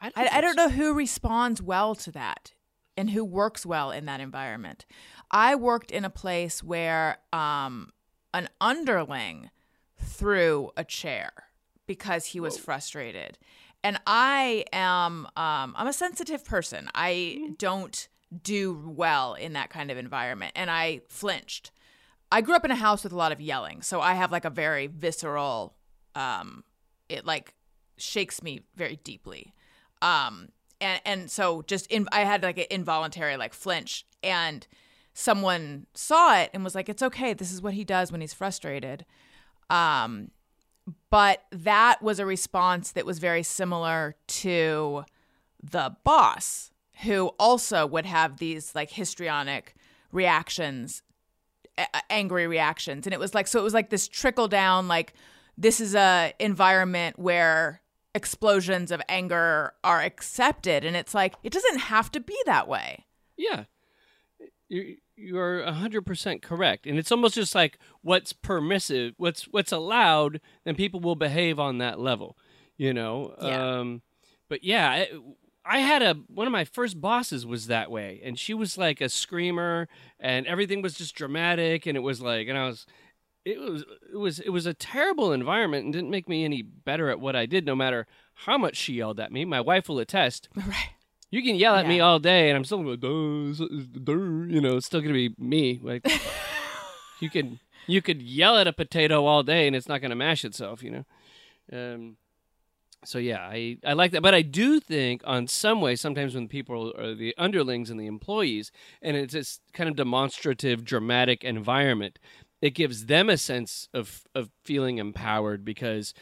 [0.00, 2.52] I don't, I, I don't know who responds well to that
[2.96, 4.86] and who works well in that environment.
[5.30, 7.92] I worked in a place where um,
[8.34, 9.50] an underling
[9.98, 11.30] threw a chair
[11.86, 13.38] because he was frustrated.
[13.82, 16.90] And I am um, I'm a sensitive person.
[16.94, 18.08] I don't
[18.42, 21.70] do well in that kind of environment and I flinched.
[22.30, 24.44] I grew up in a house with a lot of yelling, so I have like
[24.44, 25.74] a very visceral
[26.14, 26.64] um
[27.08, 27.54] it like
[27.98, 29.54] shakes me very deeply.
[30.02, 30.48] Um
[30.80, 34.66] and and so just in I had like an involuntary like flinch and
[35.14, 38.34] someone saw it and was like it's okay, this is what he does when he's
[38.34, 39.04] frustrated.
[39.70, 40.30] Um
[41.10, 45.04] but that was a response that was very similar to
[45.62, 46.70] the boss
[47.02, 49.74] who also would have these like histrionic
[50.12, 51.02] reactions
[51.78, 53.06] a- angry reactions.
[53.06, 55.14] And it was like so it was like this trickle down like
[55.58, 57.80] this is a environment where
[58.14, 60.84] explosions of anger are accepted.
[60.84, 63.04] And it's like it doesn't have to be that way.
[63.36, 63.64] Yeah,
[64.68, 70.40] you you're hundred percent correct, and it's almost just like what's permissive, what's what's allowed,
[70.64, 72.36] then people will behave on that level,
[72.76, 73.34] you know.
[73.40, 73.78] Yeah.
[73.78, 74.02] Um,
[74.48, 75.08] but yeah, I,
[75.68, 79.00] I had a one of my first bosses was that way, and she was like
[79.00, 79.88] a screamer,
[80.20, 82.86] and everything was just dramatic, and it was like, and I was.
[83.44, 87.10] It was it was it was a terrible environment and didn't make me any better
[87.10, 89.44] at what I did no matter how much she yelled at me.
[89.44, 90.48] My wife will attest.
[90.56, 90.90] right
[91.30, 94.60] You can yell at me all day, and I'm still going, "Duh, duh, duh," you
[94.60, 95.78] know, it's still gonna be me.
[95.80, 96.04] Like
[97.20, 100.44] you could you could yell at a potato all day, and it's not gonna mash
[100.44, 101.04] itself, you know.
[101.72, 102.16] Um,
[103.06, 106.48] so yeah, I I like that, but I do think on some way sometimes when
[106.48, 112.18] people are the underlings and the employees, and it's this kind of demonstrative, dramatic environment.
[112.62, 116.14] It gives them a sense of, of feeling empowered because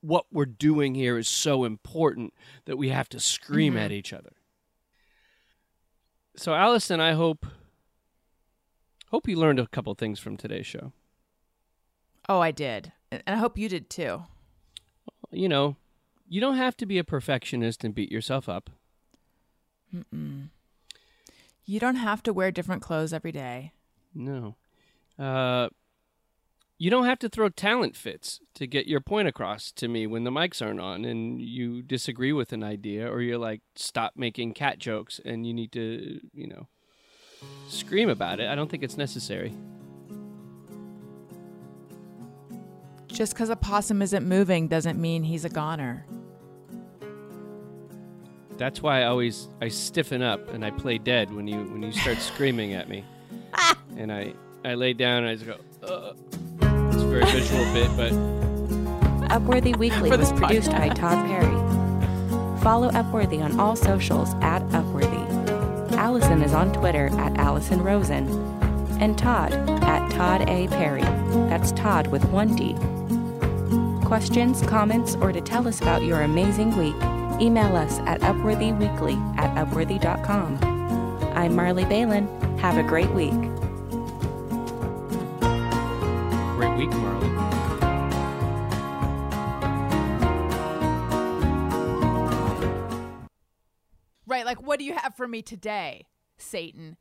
[0.00, 2.32] what we're doing here is so important
[2.64, 3.98] that we have to scream at mm-hmm.
[3.98, 4.32] each other.
[6.34, 7.44] So, Allison, I hope
[9.10, 10.92] hope you learned a couple things from today's show.
[12.28, 14.22] oh i did and i hope you did too
[15.30, 15.76] You know,
[16.32, 18.70] you don't have to be a perfectionist and beat yourself up.
[21.66, 23.72] you don't have to wear different clothes every day
[24.14, 24.56] No.
[25.18, 25.68] Uh,
[26.78, 30.24] you don't have to throw talent fits to get your point across to me when
[30.24, 34.54] the mics aren't on and you disagree with an idea or you're like, stop making
[34.54, 36.66] cat jokes and you need to, you know,
[37.68, 38.48] scream about it.
[38.48, 39.52] I don't think it's necessary.
[43.08, 46.06] just because a possum isn't moving doesn't mean he's a goner
[48.62, 51.90] That's why I always I stiffen up and I play dead when you when you
[51.90, 53.04] start screaming at me.
[53.96, 54.32] And I
[54.64, 55.56] I lay down and I just go.
[55.82, 56.16] Ugh.
[56.94, 58.12] It's a very visual bit, but
[59.28, 60.88] Upworthy Weekly was this produced by.
[60.90, 62.60] Todd Perry.
[62.62, 65.92] Follow Upworthy on all socials at Upworthy.
[65.92, 68.28] Allison is on Twitter at Allison Rosen.
[69.00, 69.52] And Todd
[69.82, 70.68] at Todd A.
[70.68, 71.02] Perry.
[71.50, 72.76] That's Todd with one D.
[74.06, 76.96] Questions, comments, or to tell us about your amazing week,
[77.42, 80.58] email us at upworthyweekly at upworthy.com.
[81.34, 82.28] I'm Marley Balin.
[82.58, 83.32] Have a great week.
[86.56, 87.28] great week, Marley.
[94.26, 96.06] right like what do you have for me today
[96.38, 96.96] satan